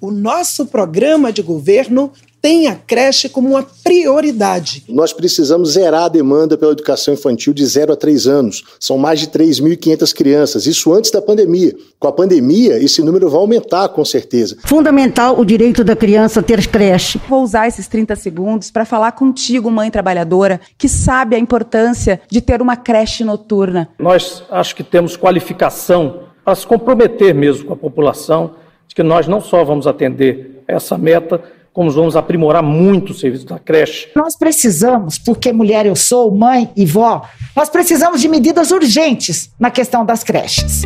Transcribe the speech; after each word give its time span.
O 0.00 0.10
nosso 0.10 0.66
programa 0.66 1.32
de 1.32 1.42
governo 1.42 2.12
tem 2.40 2.68
a 2.68 2.76
creche 2.76 3.28
como 3.28 3.48
uma 3.48 3.66
prioridade. 3.82 4.84
Nós 4.88 5.12
precisamos 5.12 5.72
zerar 5.72 6.04
a 6.04 6.08
demanda 6.08 6.56
pela 6.56 6.70
educação 6.70 7.14
infantil 7.14 7.52
de 7.52 7.66
0 7.66 7.92
a 7.92 7.96
3 7.96 8.26
anos. 8.28 8.62
São 8.78 8.96
mais 8.96 9.18
de 9.18 9.26
3.500 9.26 10.14
crianças, 10.14 10.66
isso 10.66 10.92
antes 10.92 11.10
da 11.10 11.20
pandemia. 11.20 11.74
Com 11.98 12.06
a 12.06 12.12
pandemia, 12.12 12.78
esse 12.78 13.02
número 13.02 13.28
vai 13.28 13.40
aumentar 13.40 13.88
com 13.88 14.04
certeza. 14.04 14.56
Fundamental 14.64 15.38
o 15.38 15.44
direito 15.44 15.82
da 15.82 15.96
criança 15.96 16.40
ter 16.40 16.64
creche. 16.68 17.20
Vou 17.28 17.42
usar 17.42 17.66
esses 17.66 17.88
30 17.88 18.14
segundos 18.14 18.70
para 18.70 18.84
falar 18.84 19.12
contigo, 19.12 19.68
mãe 19.70 19.90
trabalhadora, 19.90 20.60
que 20.76 20.88
sabe 20.88 21.34
a 21.34 21.38
importância 21.40 22.20
de 22.30 22.40
ter 22.40 22.62
uma 22.62 22.76
creche 22.76 23.24
noturna. 23.24 23.88
Nós 23.98 24.44
acho 24.48 24.76
que 24.76 24.84
temos 24.84 25.16
qualificação 25.16 26.20
para 26.44 26.54
se 26.54 26.66
comprometer 26.66 27.34
mesmo 27.34 27.66
com 27.66 27.72
a 27.72 27.76
população 27.76 28.54
de 28.88 28.94
que 28.94 29.02
nós 29.02 29.28
não 29.28 29.40
só 29.40 29.62
vamos 29.62 29.86
atender 29.86 30.62
essa 30.66 30.98
meta, 30.98 31.40
como 31.72 31.90
vamos 31.92 32.16
aprimorar 32.16 32.62
muito 32.62 33.10
o 33.10 33.14
serviço 33.14 33.46
da 33.46 33.58
creche. 33.58 34.08
Nós 34.16 34.36
precisamos, 34.36 35.16
porque 35.16 35.52
mulher 35.52 35.86
eu 35.86 35.94
sou, 35.94 36.34
mãe 36.34 36.70
e 36.76 36.84
vó, 36.84 37.22
nós 37.54 37.68
precisamos 37.68 38.20
de 38.20 38.26
medidas 38.26 38.72
urgentes 38.72 39.52
na 39.60 39.70
questão 39.70 40.04
das 40.04 40.24
creches. 40.24 40.82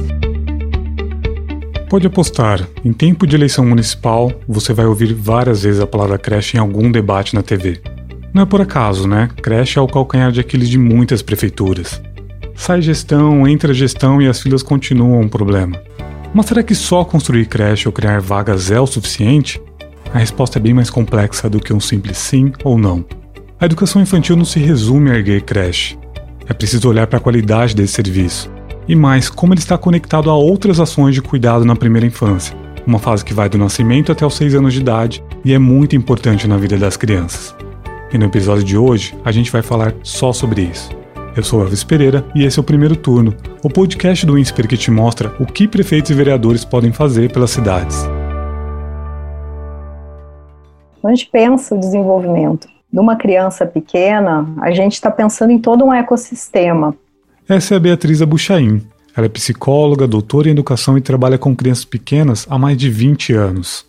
Pode 1.88 2.06
apostar, 2.06 2.66
em 2.84 2.92
tempo 2.92 3.26
de 3.26 3.36
eleição 3.36 3.64
municipal, 3.64 4.32
você 4.48 4.72
vai 4.72 4.86
ouvir 4.86 5.14
várias 5.14 5.62
vezes 5.62 5.80
a 5.80 5.86
palavra 5.86 6.18
creche 6.18 6.56
em 6.56 6.60
algum 6.60 6.90
debate 6.90 7.34
na 7.34 7.42
TV. 7.42 7.80
Não 8.34 8.42
é 8.42 8.46
por 8.46 8.60
acaso, 8.60 9.06
né? 9.06 9.28
Creche 9.42 9.78
é 9.78 9.82
o 9.82 9.86
calcanhar 9.86 10.32
de 10.32 10.40
Aquiles 10.40 10.70
de 10.70 10.78
muitas 10.78 11.20
prefeituras. 11.20 12.00
Sai 12.54 12.80
gestão, 12.80 13.46
entra 13.46 13.74
gestão 13.74 14.22
e 14.22 14.26
as 14.26 14.40
filas 14.40 14.62
continuam 14.62 15.20
um 15.20 15.28
problema. 15.28 15.78
Mas 16.34 16.46
será 16.46 16.62
que 16.62 16.74
só 16.74 17.04
construir 17.04 17.46
creche 17.46 17.86
ou 17.86 17.92
criar 17.92 18.20
vagas 18.20 18.70
é 18.70 18.80
o 18.80 18.86
suficiente? 18.86 19.60
A 20.14 20.18
resposta 20.18 20.58
é 20.58 20.62
bem 20.62 20.72
mais 20.72 20.88
complexa 20.88 21.48
do 21.48 21.60
que 21.60 21.72
um 21.72 21.80
simples 21.80 22.16
sim 22.16 22.52
ou 22.64 22.78
não. 22.78 23.04
A 23.60 23.66
educação 23.66 24.00
infantil 24.00 24.36
não 24.36 24.44
se 24.44 24.58
resume 24.58 25.10
a 25.10 25.14
erguer 25.14 25.42
creche. 25.42 25.98
É 26.48 26.54
preciso 26.54 26.88
olhar 26.88 27.06
para 27.06 27.18
a 27.18 27.20
qualidade 27.20 27.74
desse 27.74 27.94
serviço. 27.94 28.50
E 28.88 28.96
mais, 28.96 29.28
como 29.28 29.52
ele 29.52 29.60
está 29.60 29.76
conectado 29.76 30.30
a 30.30 30.34
outras 30.34 30.80
ações 30.80 31.14
de 31.14 31.22
cuidado 31.22 31.64
na 31.64 31.76
primeira 31.76 32.06
infância, 32.06 32.56
uma 32.86 32.98
fase 32.98 33.24
que 33.24 33.34
vai 33.34 33.48
do 33.48 33.58
nascimento 33.58 34.10
até 34.10 34.26
os 34.26 34.34
6 34.34 34.54
anos 34.54 34.72
de 34.72 34.80
idade 34.80 35.22
e 35.44 35.52
é 35.52 35.58
muito 35.58 35.94
importante 35.94 36.48
na 36.48 36.56
vida 36.56 36.76
das 36.76 36.96
crianças. 36.96 37.54
E 38.12 38.18
no 38.18 38.24
episódio 38.24 38.64
de 38.64 38.76
hoje, 38.76 39.14
a 39.24 39.30
gente 39.30 39.52
vai 39.52 39.62
falar 39.62 39.94
só 40.02 40.32
sobre 40.32 40.62
isso. 40.62 41.01
Eu 41.34 41.42
sou 41.42 41.62
Elvis 41.62 41.82
Pereira 41.82 42.22
e 42.34 42.44
esse 42.44 42.58
é 42.58 42.60
o 42.60 42.64
Primeiro 42.64 42.94
Turno, 42.94 43.34
o 43.64 43.70
podcast 43.70 44.26
do 44.26 44.36
INSPER 44.36 44.68
que 44.68 44.76
te 44.76 44.90
mostra 44.90 45.34
o 45.40 45.46
que 45.46 45.66
prefeitos 45.66 46.10
e 46.10 46.14
vereadores 46.14 46.62
podem 46.62 46.92
fazer 46.92 47.32
pelas 47.32 47.50
cidades. 47.50 48.04
Quando 51.00 51.14
a 51.14 51.16
gente 51.16 51.30
pensa 51.30 51.74
o 51.74 51.80
desenvolvimento 51.80 52.68
de 52.92 53.00
uma 53.00 53.16
criança 53.16 53.64
pequena, 53.64 54.46
a 54.60 54.72
gente 54.72 54.92
está 54.92 55.10
pensando 55.10 55.52
em 55.52 55.58
todo 55.58 55.86
um 55.86 55.94
ecossistema. 55.94 56.94
Essa 57.48 57.74
é 57.74 57.76
a 57.78 57.80
Beatriz 57.80 58.20
Abuchain. 58.20 58.82
Ela 59.16 59.24
é 59.24 59.30
psicóloga, 59.30 60.06
doutora 60.06 60.48
em 60.48 60.52
educação 60.52 60.98
e 60.98 61.00
trabalha 61.00 61.38
com 61.38 61.56
crianças 61.56 61.86
pequenas 61.86 62.46
há 62.50 62.58
mais 62.58 62.76
de 62.76 62.90
20 62.90 63.32
anos. 63.32 63.86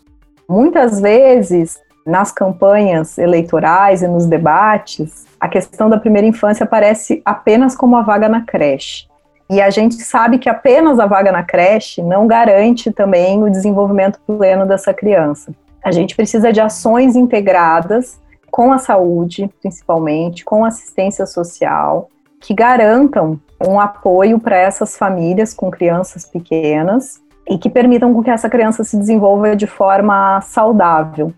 Muitas 0.47 1.01
vezes, 1.01 1.77
nas 2.07 2.31
campanhas 2.31 3.17
eleitorais 3.17 4.01
e 4.01 4.07
nos 4.07 4.25
debates, 4.27 5.25
a 5.43 5.49
questão 5.49 5.89
da 5.89 5.97
primeira 5.97 6.25
infância 6.25 6.63
aparece 6.63 7.21
apenas 7.25 7.75
como 7.75 7.97
a 7.97 8.01
vaga 8.01 8.29
na 8.29 8.45
creche. 8.45 9.09
E 9.49 9.61
a 9.61 9.69
gente 9.69 9.95
sabe 9.95 10.37
que 10.37 10.47
apenas 10.47 11.01
a 11.01 11.05
vaga 11.05 11.33
na 11.33 11.43
creche 11.43 12.01
não 12.01 12.25
garante 12.25 12.93
também 12.93 13.43
o 13.43 13.51
desenvolvimento 13.51 14.21
pleno 14.25 14.65
dessa 14.65 14.93
criança. 14.93 15.53
A 15.83 15.91
gente 15.91 16.15
precisa 16.15 16.53
de 16.53 16.61
ações 16.61 17.17
integradas 17.17 18.21
com 18.49 18.71
a 18.71 18.77
saúde, 18.77 19.53
principalmente, 19.59 20.45
com 20.45 20.63
assistência 20.63 21.25
social, 21.25 22.07
que 22.39 22.53
garantam 22.53 23.37
um 23.67 23.77
apoio 23.81 24.39
para 24.39 24.55
essas 24.55 24.97
famílias 24.97 25.53
com 25.53 25.69
crianças 25.69 26.23
pequenas 26.23 27.21
e 27.49 27.57
que 27.57 27.69
permitam 27.69 28.23
que 28.23 28.29
essa 28.29 28.49
criança 28.49 28.85
se 28.85 28.95
desenvolva 28.95 29.57
de 29.57 29.67
forma 29.67 30.39
saudável. 30.39 31.33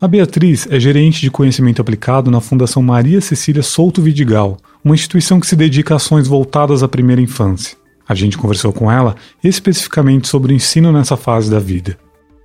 A 0.00 0.06
Beatriz 0.06 0.68
é 0.70 0.78
gerente 0.78 1.20
de 1.20 1.28
conhecimento 1.28 1.82
aplicado 1.82 2.30
na 2.30 2.40
Fundação 2.40 2.80
Maria 2.80 3.20
Cecília 3.20 3.64
Souto 3.64 4.00
Vidigal, 4.00 4.56
uma 4.84 4.94
instituição 4.94 5.40
que 5.40 5.46
se 5.48 5.56
dedica 5.56 5.92
a 5.92 5.96
ações 5.96 6.28
voltadas 6.28 6.84
à 6.84 6.88
primeira 6.88 7.20
infância. 7.20 7.76
A 8.08 8.14
gente 8.14 8.38
conversou 8.38 8.72
com 8.72 8.88
ela 8.88 9.16
especificamente 9.42 10.28
sobre 10.28 10.52
o 10.52 10.54
ensino 10.54 10.92
nessa 10.92 11.16
fase 11.16 11.50
da 11.50 11.58
vida. 11.58 11.98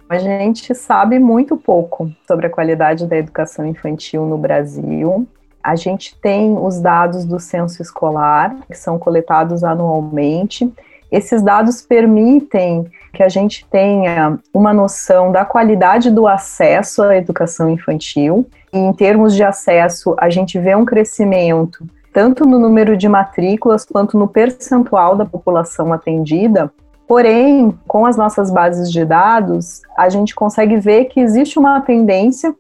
A 0.09 0.17
gente 0.17 0.73
sabe 0.73 1.19
muito 1.19 1.55
pouco 1.55 2.11
sobre 2.27 2.47
a 2.47 2.49
qualidade 2.49 3.05
da 3.05 3.17
educação 3.17 3.67
infantil 3.67 4.25
no 4.25 4.37
Brasil. 4.39 5.27
A 5.63 5.75
gente 5.75 6.15
tem 6.19 6.57
os 6.57 6.81
dados 6.81 7.23
do 7.23 7.39
censo 7.39 7.83
escolar, 7.83 8.57
que 8.65 8.75
são 8.75 8.97
coletados 8.97 9.63
anualmente. 9.63 10.73
Esses 11.11 11.43
dados 11.43 11.83
permitem 11.83 12.89
que 13.13 13.22
a 13.22 13.29
gente 13.29 13.66
tenha 13.69 14.40
uma 14.51 14.74
noção 14.74 15.31
da 15.31 15.46
qualidade 15.46 16.09
do 16.09 16.28
acesso 16.28 17.03
à 17.03 17.16
educação 17.16 17.69
infantil. 17.69 18.47
E 18.74 18.78
em 18.78 18.91
termos 18.91 19.35
de 19.35 19.44
acesso, 19.44 20.16
a 20.18 20.29
gente 20.29 20.59
vê 20.59 20.75
um 20.75 20.84
crescimento 20.84 21.85
tanto 22.12 22.46
no 22.46 22.59
número 22.59 22.97
de 22.97 23.07
matrículas 23.07 23.85
quanto 23.85 24.18
no 24.18 24.28
percentual 24.28 25.16
da 25.16 25.25
população 25.25 25.94
atendida. 25.94 26.72
Porém, 27.07 27.78
com 27.88 28.06
as 28.06 28.18
nossas 28.18 28.51
bases 28.51 28.91
de 28.91 29.03
dados, 29.06 29.81
a 29.97 30.09
gente 30.09 30.34
consegue 30.34 30.78
ver 30.78 31.06
que 31.06 31.19
existe 31.19 31.59
uma 31.59 31.81
tendência 31.81 32.56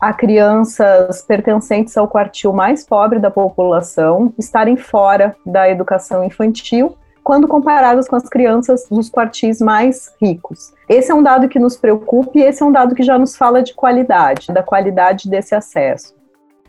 a 0.00 0.12
crianças 0.12 1.22
pertencentes 1.22 1.96
ao 1.96 2.08
quartil 2.08 2.52
mais 2.52 2.84
pobre 2.84 3.18
da 3.18 3.30
população 3.30 4.34
estarem 4.38 4.76
fora 4.76 5.34
da 5.46 5.70
educação 5.70 6.22
infantil 6.22 6.94
quando 7.24 7.48
comparadas 7.48 8.06
com 8.06 8.14
as 8.14 8.28
crianças 8.28 8.86
dos 8.90 9.08
quartis 9.08 9.58
mais 9.58 10.12
ricos. 10.20 10.72
Esse 10.86 11.10
é 11.10 11.14
um 11.14 11.22
dado 11.22 11.48
que 11.48 11.58
nos 11.58 11.74
preocupa 11.74 12.38
e 12.38 12.42
esse 12.42 12.62
é 12.62 12.66
um 12.66 12.70
dado 12.70 12.94
que 12.94 13.02
já 13.02 13.18
nos 13.18 13.34
fala 13.34 13.62
de 13.62 13.72
qualidade, 13.72 14.48
da 14.52 14.62
qualidade 14.62 15.28
desse 15.28 15.54
acesso. 15.54 16.14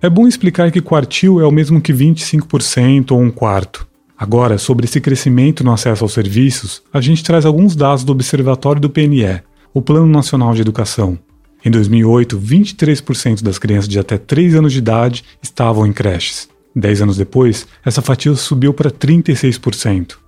É 0.01 0.09
bom 0.09 0.27
explicar 0.27 0.71
que 0.71 0.81
quartil 0.81 1.41
é 1.41 1.45
o 1.45 1.51
mesmo 1.51 1.81
que 1.81 1.93
25% 1.93 3.11
ou 3.11 3.19
um 3.19 3.29
quarto. 3.29 3.85
Agora, 4.17 4.57
sobre 4.57 4.85
esse 4.85 5.01
crescimento 5.01 5.61
no 5.61 5.73
acesso 5.73 6.05
aos 6.05 6.13
serviços, 6.13 6.81
a 6.93 7.01
gente 7.01 7.23
traz 7.23 7.45
alguns 7.45 7.75
dados 7.75 8.05
do 8.05 8.13
Observatório 8.13 8.81
do 8.81 8.89
PNE, 8.89 9.41
o 9.73 9.81
Plano 9.81 10.07
Nacional 10.07 10.53
de 10.53 10.61
Educação. 10.61 11.19
Em 11.65 11.69
2008, 11.69 12.39
23% 12.39 13.43
das 13.43 13.59
crianças 13.59 13.89
de 13.89 13.99
até 13.99 14.17
3 14.17 14.55
anos 14.55 14.71
de 14.71 14.79
idade 14.79 15.25
estavam 15.41 15.85
em 15.85 15.91
creches. 15.91 16.47
Dez 16.73 17.01
anos 17.01 17.17
depois, 17.17 17.67
essa 17.85 18.01
fatia 18.01 18.33
subiu 18.35 18.73
para 18.73 18.91
36%. 18.91 20.24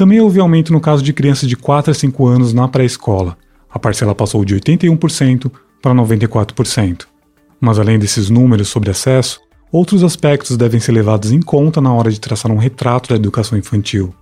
Também 0.00 0.18
houve 0.18 0.40
aumento 0.40 0.72
no 0.72 0.80
caso 0.80 1.02
de 1.02 1.12
crianças 1.12 1.46
de 1.46 1.54
4 1.54 1.90
a 1.90 1.94
5 1.94 2.26
anos 2.26 2.54
na 2.54 2.66
pré-escola. 2.66 3.36
A 3.68 3.78
parcela 3.78 4.14
passou 4.14 4.42
de 4.46 4.56
81% 4.56 5.52
para 5.82 5.92
94%. 5.92 7.06
Mas 7.60 7.78
além 7.78 7.98
desses 7.98 8.30
números 8.30 8.68
sobre 8.68 8.88
acesso, 8.88 9.42
outros 9.70 10.02
aspectos 10.02 10.56
devem 10.56 10.80
ser 10.80 10.92
levados 10.92 11.32
em 11.32 11.42
conta 11.42 11.82
na 11.82 11.92
hora 11.92 12.10
de 12.10 12.18
traçar 12.18 12.50
um 12.50 12.56
retrato 12.56 13.10
da 13.10 13.16
educação 13.16 13.58
infantil. 13.58 14.14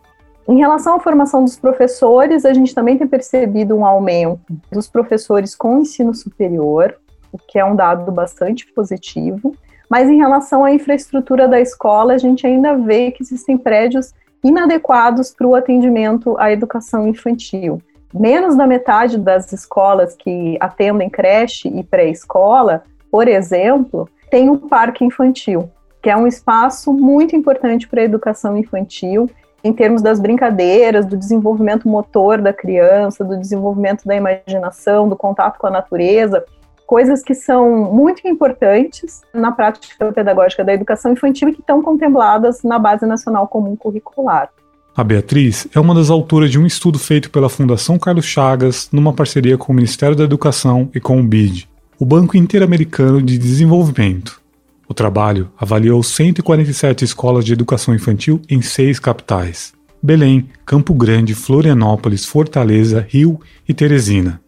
Em 0.48 0.58
relação 0.58 0.96
à 0.96 1.00
formação 1.00 1.44
dos 1.44 1.56
professores, 1.56 2.44
a 2.44 2.52
gente 2.52 2.74
também 2.74 2.98
tem 2.98 3.06
percebido 3.06 3.76
um 3.76 3.86
aumento 3.86 4.40
dos 4.72 4.88
professores 4.88 5.54
com 5.54 5.78
ensino 5.78 6.12
superior, 6.12 6.96
o 7.30 7.38
que 7.38 7.56
é 7.56 7.64
um 7.64 7.76
dado 7.76 8.10
bastante 8.10 8.66
positivo. 8.72 9.54
Mas 9.88 10.08
em 10.08 10.16
relação 10.16 10.64
à 10.64 10.72
infraestrutura 10.72 11.46
da 11.46 11.60
escola, 11.60 12.14
a 12.14 12.18
gente 12.18 12.44
ainda 12.44 12.76
vê 12.76 13.12
que 13.12 13.22
existem 13.22 13.56
prédios 13.56 14.12
inadequados 14.42 15.34
para 15.34 15.46
o 15.46 15.54
atendimento 15.54 16.36
à 16.38 16.52
educação 16.52 17.06
infantil. 17.06 17.82
Menos 18.12 18.56
da 18.56 18.66
metade 18.66 19.18
das 19.18 19.52
escolas 19.52 20.16
que 20.16 20.56
atendem 20.60 21.10
creche 21.10 21.68
e 21.68 21.82
pré-escola, 21.82 22.82
por 23.10 23.28
exemplo, 23.28 24.08
tem 24.30 24.48
um 24.48 24.56
parque 24.56 25.04
infantil, 25.04 25.68
que 26.02 26.08
é 26.08 26.16
um 26.16 26.26
espaço 26.26 26.92
muito 26.92 27.36
importante 27.36 27.86
para 27.86 28.00
a 28.00 28.04
educação 28.04 28.56
infantil, 28.56 29.28
em 29.62 29.72
termos 29.72 30.00
das 30.00 30.20
brincadeiras, 30.20 31.04
do 31.04 31.16
desenvolvimento 31.16 31.88
motor 31.88 32.40
da 32.40 32.52
criança, 32.52 33.24
do 33.24 33.36
desenvolvimento 33.36 34.06
da 34.06 34.14
imaginação, 34.14 35.08
do 35.08 35.16
contato 35.16 35.58
com 35.58 35.66
a 35.66 35.70
natureza 35.70 36.44
coisas 36.88 37.22
que 37.22 37.34
são 37.34 37.92
muito 37.92 38.26
importantes 38.26 39.20
na 39.34 39.52
prática 39.52 40.10
pedagógica 40.10 40.64
da 40.64 40.72
educação 40.72 41.12
infantil 41.12 41.50
e 41.50 41.52
que 41.52 41.60
estão 41.60 41.82
contempladas 41.82 42.62
na 42.62 42.78
Base 42.78 43.04
Nacional 43.04 43.46
Comum 43.46 43.76
Curricular. 43.76 44.48
A 44.96 45.04
Beatriz 45.04 45.68
é 45.74 45.78
uma 45.78 45.94
das 45.94 46.08
autoras 46.08 46.50
de 46.50 46.58
um 46.58 46.64
estudo 46.64 46.98
feito 46.98 47.30
pela 47.30 47.50
Fundação 47.50 47.98
Carlos 47.98 48.24
Chagas 48.24 48.88
numa 48.90 49.12
parceria 49.12 49.58
com 49.58 49.70
o 49.70 49.76
Ministério 49.76 50.16
da 50.16 50.24
Educação 50.24 50.88
e 50.94 50.98
com 50.98 51.20
o 51.20 51.22
BID, 51.22 51.68
o 51.98 52.06
Banco 52.06 52.38
Interamericano 52.38 53.20
de 53.20 53.36
Desenvolvimento. 53.36 54.40
O 54.88 54.94
trabalho 54.94 55.52
avaliou 55.58 56.02
147 56.02 57.04
escolas 57.04 57.44
de 57.44 57.52
educação 57.52 57.94
infantil 57.94 58.40
em 58.48 58.62
seis 58.62 58.98
capitais: 58.98 59.74
Belém, 60.02 60.48
Campo 60.64 60.94
Grande, 60.94 61.34
Florianópolis, 61.34 62.24
Fortaleza, 62.24 63.06
Rio 63.06 63.38
e 63.68 63.74
Teresina. 63.74 64.40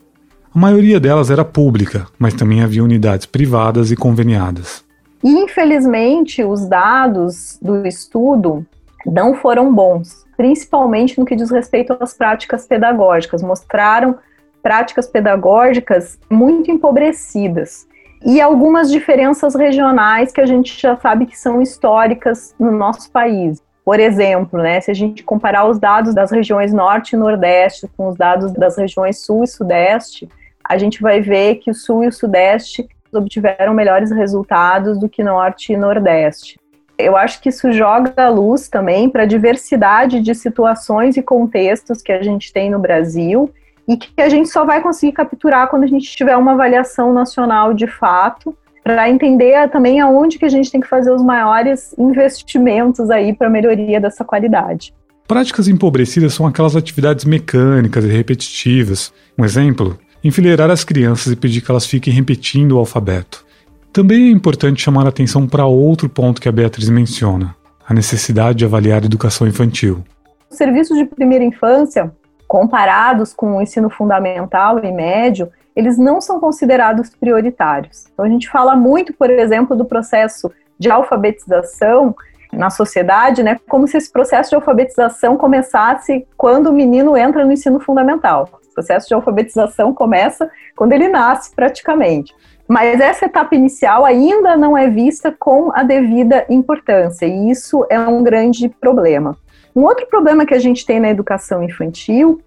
A 0.53 0.59
maioria 0.59 0.99
delas 0.99 1.31
era 1.31 1.45
pública, 1.45 2.09
mas 2.19 2.35
também 2.35 2.61
havia 2.61 2.83
unidades 2.83 3.25
privadas 3.25 3.93
e 3.93 3.97
conveniadas. 3.97 4.85
Infelizmente, 5.23 6.43
os 6.43 6.67
dados 6.67 7.57
do 7.63 7.87
estudo 7.87 8.67
não 9.07 9.35
foram 9.35 9.73
bons, 9.73 10.27
principalmente 10.37 11.17
no 11.17 11.25
que 11.25 11.37
diz 11.37 11.53
respeito 11.53 11.97
às 12.01 12.15
práticas 12.15 12.67
pedagógicas. 12.67 13.45
Mostraram 13.45 14.19
práticas 14.61 15.07
pedagógicas 15.07 16.19
muito 16.29 16.69
empobrecidas 16.69 17.87
e 18.27 18.41
algumas 18.41 18.91
diferenças 18.91 19.55
regionais 19.55 20.33
que 20.33 20.41
a 20.41 20.47
gente 20.47 20.81
já 20.81 20.97
sabe 20.97 21.27
que 21.27 21.39
são 21.39 21.63
históricas 21.63 22.57
no 22.59 22.73
nosso 22.73 23.09
país. 23.13 23.63
Por 23.85 24.01
exemplo, 24.01 24.61
né, 24.61 24.81
se 24.81 24.91
a 24.91 24.95
gente 24.95 25.23
comparar 25.23 25.67
os 25.69 25.79
dados 25.79 26.13
das 26.13 26.33
regiões 26.33 26.73
Norte 26.73 27.15
e 27.15 27.17
Nordeste 27.17 27.89
com 27.97 28.09
os 28.09 28.17
dados 28.17 28.53
das 28.53 28.77
regiões 28.77 29.25
Sul 29.25 29.45
e 29.45 29.47
Sudeste, 29.47 30.29
a 30.71 30.79
gente 30.79 31.03
vai 31.03 31.21
ver 31.21 31.57
que 31.57 31.69
o 31.69 31.75
Sul 31.75 32.05
e 32.05 32.07
o 32.07 32.13
Sudeste 32.13 32.89
obtiveram 33.13 33.75
melhores 33.75 34.13
resultados 34.13 35.01
do 35.01 35.09
que 35.09 35.25
Norte 35.25 35.73
e 35.73 35.77
Nordeste. 35.77 36.61
Eu 36.97 37.17
acho 37.17 37.41
que 37.41 37.49
isso 37.49 37.73
joga 37.73 38.15
a 38.17 38.29
luz 38.29 38.69
também 38.69 39.11
para 39.11 39.25
a 39.25 39.27
diversidade 39.27 40.21
de 40.21 40.33
situações 40.33 41.17
e 41.17 41.23
contextos 41.23 42.03
que 42.03 42.13
a 42.13 42.23
gente 42.23 42.53
tem 42.53 42.71
no 42.71 42.79
Brasil 42.79 43.51
e 43.89 43.97
que 43.97 44.23
a 44.23 44.29
gente 44.29 44.49
só 44.49 44.65
vai 44.65 44.81
conseguir 44.81 45.11
capturar 45.11 45.67
quando 45.69 45.83
a 45.83 45.89
gente 45.89 46.09
tiver 46.09 46.37
uma 46.37 46.53
avaliação 46.53 47.13
nacional 47.13 47.75
de 47.75 47.89
fato, 47.89 48.57
para 48.85 49.11
entender 49.11 49.69
também 49.71 50.01
aonde 50.01 50.39
que 50.39 50.45
a 50.45 50.49
gente 50.49 50.71
tem 50.71 50.81
que 50.81 50.87
fazer 50.87 51.11
os 51.11 51.23
maiores 51.23 51.93
investimentos 51.99 53.11
aí 53.11 53.33
para 53.35 53.51
melhoria 53.51 54.01
dessa 54.01 54.25
qualidade. 54.25 54.95
Práticas 55.27 55.67
empobrecidas 55.67 56.33
são 56.33 56.47
aquelas 56.47 56.77
atividades 56.77 57.25
mecânicas 57.25 58.05
e 58.05 58.09
repetitivas. 58.09 59.13
Um 59.37 59.45
exemplo, 59.45 59.99
enfileirar 60.23 60.71
as 60.71 60.85
crianças 60.85 61.33
e 61.33 61.37
pedir 61.37 61.61
que 61.61 61.71
elas 61.71 61.87
fiquem 61.87 62.13
repetindo 62.13 62.73
o 62.73 62.79
alfabeto. 62.79 63.45
Também 63.93 64.29
é 64.29 64.31
importante 64.31 64.83
chamar 64.83 65.07
a 65.07 65.09
atenção 65.09 65.49
para 65.49 65.67
outro 65.67 66.09
ponto 66.09 66.41
que 66.41 66.49
a 66.49 66.53
Beatriz 66.53 66.89
menciona: 66.89 67.57
a 67.89 67.93
necessidade 67.93 68.59
de 68.59 68.65
avaliar 68.65 69.03
a 69.03 69.07
educação 69.07 69.47
infantil. 69.47 70.05
Os 70.51 70.57
serviços 70.57 70.97
de 70.97 71.05
primeira 71.05 71.45
infância 71.45 72.13
comparados 72.47 73.33
com 73.33 73.57
o 73.57 73.63
ensino 73.63 73.89
fundamental 73.89 74.85
e 74.85 74.91
médio, 74.91 75.49
eles 75.75 75.97
não 75.97 76.21
são 76.21 76.41
considerados 76.41 77.09
prioritários. 77.11 78.07
Então, 78.13 78.25
a 78.25 78.29
gente 78.29 78.49
fala 78.49 78.75
muito, 78.75 79.13
por 79.13 79.31
exemplo, 79.31 79.77
do 79.77 79.85
processo 79.85 80.51
de 80.77 80.91
alfabetização 80.91 82.13
na 82.53 82.69
sociedade, 82.69 83.45
né, 83.45 83.57
como 83.69 83.87
se 83.87 83.97
esse 83.97 84.11
processo 84.11 84.51
de 84.51 84.57
alfabetização 84.57 85.37
começasse 85.37 86.27
quando 86.37 86.67
o 86.69 86.73
menino 86.73 87.17
entra 87.17 87.45
no 87.45 87.53
ensino 87.53 87.79
fundamental. 87.79 88.60
O 88.71 88.75
processo 88.75 89.09
de 89.09 89.15
alfabetização 89.15 89.93
começa 89.93 90.51
quando 90.77 90.93
ele 90.93 91.09
nasce, 91.09 91.55
praticamente. 91.55 92.35
Mas 92.69 93.01
essa 93.01 93.27
etapa 93.27 93.55
inicial 93.55 94.05
ainda 94.05 94.57
não 94.57 94.79
é 94.79 94.89
vista 94.89 95.35
com 95.37 95.73
a 95.75 95.83
devida 95.83 96.47
importância, 96.49 97.27
e 97.27 97.51
isso 97.51 97.85
é 97.91 97.99
um 97.99 98.23
grande 98.23 98.69
problema. 98.69 99.37
Um 99.75 99.83
outro 99.83 100.07
problema 100.07 100.47
que 100.47 100.55
a 100.55 100.59
gente 100.59 100.87
tem 100.87 101.01
na 101.01 101.11
educação 101.11 101.63
infantil 101.63 102.41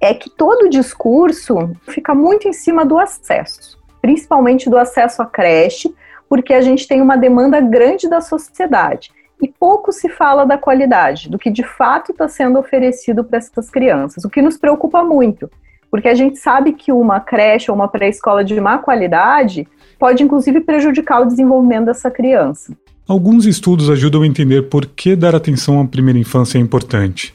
é 0.00 0.14
que 0.14 0.30
todo 0.30 0.64
o 0.64 0.70
discurso 0.70 1.72
fica 1.82 2.14
muito 2.14 2.48
em 2.48 2.52
cima 2.52 2.84
do 2.84 2.98
acesso, 2.98 3.78
principalmente 4.00 4.68
do 4.68 4.78
acesso 4.78 5.22
à 5.22 5.26
creche, 5.26 5.94
porque 6.28 6.54
a 6.54 6.60
gente 6.60 6.88
tem 6.88 7.00
uma 7.00 7.16
demanda 7.16 7.60
grande 7.60 8.08
da 8.08 8.20
sociedade 8.20 9.10
e 9.40 9.48
pouco 9.48 9.92
se 9.92 10.08
fala 10.08 10.44
da 10.44 10.56
qualidade, 10.56 11.28
do 11.28 11.38
que 11.38 11.50
de 11.50 11.62
fato 11.62 12.12
está 12.12 12.28
sendo 12.28 12.58
oferecido 12.58 13.22
para 13.22 13.38
essas 13.38 13.70
crianças, 13.70 14.24
o 14.24 14.30
que 14.30 14.40
nos 14.40 14.56
preocupa 14.56 15.04
muito, 15.04 15.50
porque 15.90 16.08
a 16.08 16.14
gente 16.14 16.38
sabe 16.38 16.72
que 16.72 16.92
uma 16.92 17.20
creche 17.20 17.70
ou 17.70 17.76
uma 17.76 17.88
pré-escola 17.88 18.44
de 18.44 18.60
má 18.60 18.78
qualidade 18.78 19.66
pode 19.98 20.22
inclusive 20.22 20.60
prejudicar 20.60 21.22
o 21.22 21.26
desenvolvimento 21.26 21.86
dessa 21.86 22.10
criança. 22.10 22.76
Alguns 23.08 23.46
estudos 23.46 23.88
ajudam 23.88 24.22
a 24.22 24.26
entender 24.26 24.62
por 24.62 24.84
que 24.84 25.14
dar 25.14 25.34
atenção 25.34 25.80
à 25.80 25.86
primeira 25.86 26.18
infância 26.18 26.58
é 26.58 26.60
importante. 26.60 27.34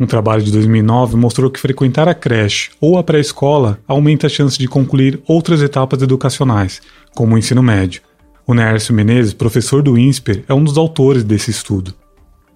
Um 0.00 0.06
trabalho 0.06 0.42
de 0.42 0.50
2009 0.50 1.16
mostrou 1.16 1.48
que 1.48 1.60
frequentar 1.60 2.08
a 2.08 2.14
creche 2.14 2.70
ou 2.80 2.98
a 2.98 3.04
pré-escola 3.04 3.78
aumenta 3.86 4.26
a 4.26 4.30
chance 4.30 4.58
de 4.58 4.66
concluir 4.66 5.20
outras 5.28 5.62
etapas 5.62 6.02
educacionais, 6.02 6.80
como 7.14 7.34
o 7.34 7.38
ensino 7.38 7.62
médio. 7.62 8.02
O 8.44 8.52
Nércio 8.52 8.92
Menezes, 8.92 9.32
professor 9.32 9.80
do 9.80 9.96
INSPER, 9.96 10.42
é 10.48 10.54
um 10.54 10.64
dos 10.64 10.76
autores 10.76 11.22
desse 11.22 11.52
estudo. 11.52 11.94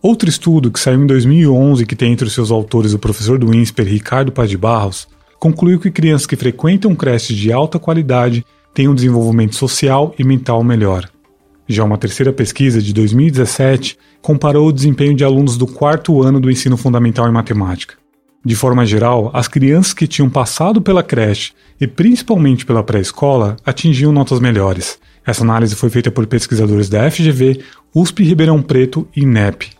Outro 0.03 0.29
estudo, 0.29 0.71
que 0.71 0.81
saiu 0.81 1.01
em 1.01 1.07
2011 1.07 1.87
que 1.87 1.95
tem 1.95 2.13
entre 2.13 2.27
os 2.27 2.35
seus 2.35 2.51
autores 2.51 2.93
o 2.93 2.99
professor 2.99 3.39
do 3.39 3.55
INSPER, 3.55 3.87
Ricardo 3.87 4.33
Paz 4.33 4.51
de 4.51 4.57
Barros, 4.57 5.07
concluiu 5.39 5.79
que 5.79 5.91
crianças 5.91 6.27
que 6.27 6.37
frequentam 6.37 6.95
creches 6.95 7.37
de 7.37 7.53
alta 7.53 7.79
qualidade 7.79 8.45
têm 8.75 8.89
um 8.89 8.95
desenvolvimento 8.95 9.55
social 9.55 10.15
e 10.19 10.25
mental 10.25 10.63
melhor. 10.63 11.09
Já 11.69 11.83
uma 11.83 11.99
terceira 11.99 12.33
pesquisa, 12.33 12.81
de 12.81 12.93
2017, 12.93 13.99
comparou 14.23 14.69
o 14.69 14.73
desempenho 14.73 15.15
de 15.15 15.25
alunos 15.25 15.57
do 15.57 15.67
quarto 15.67 16.23
ano 16.23 16.39
do 16.39 16.51
ensino 16.51 16.77
fundamental 16.77 17.29
em 17.29 17.33
matemática. 17.33 17.95
De 18.45 18.55
forma 18.55 18.87
geral, 18.87 19.31
as 19.35 19.49
crianças 19.49 19.93
que 19.93 20.07
tinham 20.07 20.31
passado 20.31 20.81
pela 20.81 21.03
creche 21.03 21.53
e 21.81 21.87
principalmente 21.87 22.65
pela 22.65 22.85
pré-escola 22.85 23.57
atingiam 23.65 24.13
notas 24.13 24.39
melhores. 24.39 24.99
Essa 25.27 25.43
análise 25.43 25.75
foi 25.75 25.91
feita 25.91 26.13
por 26.13 26.25
pesquisadores 26.29 26.89
da 26.89 27.11
FGV, 27.11 27.61
USP 27.93 28.23
Ribeirão 28.23 28.63
Preto 28.63 29.09
e 29.17 29.23
INEP. 29.23 29.71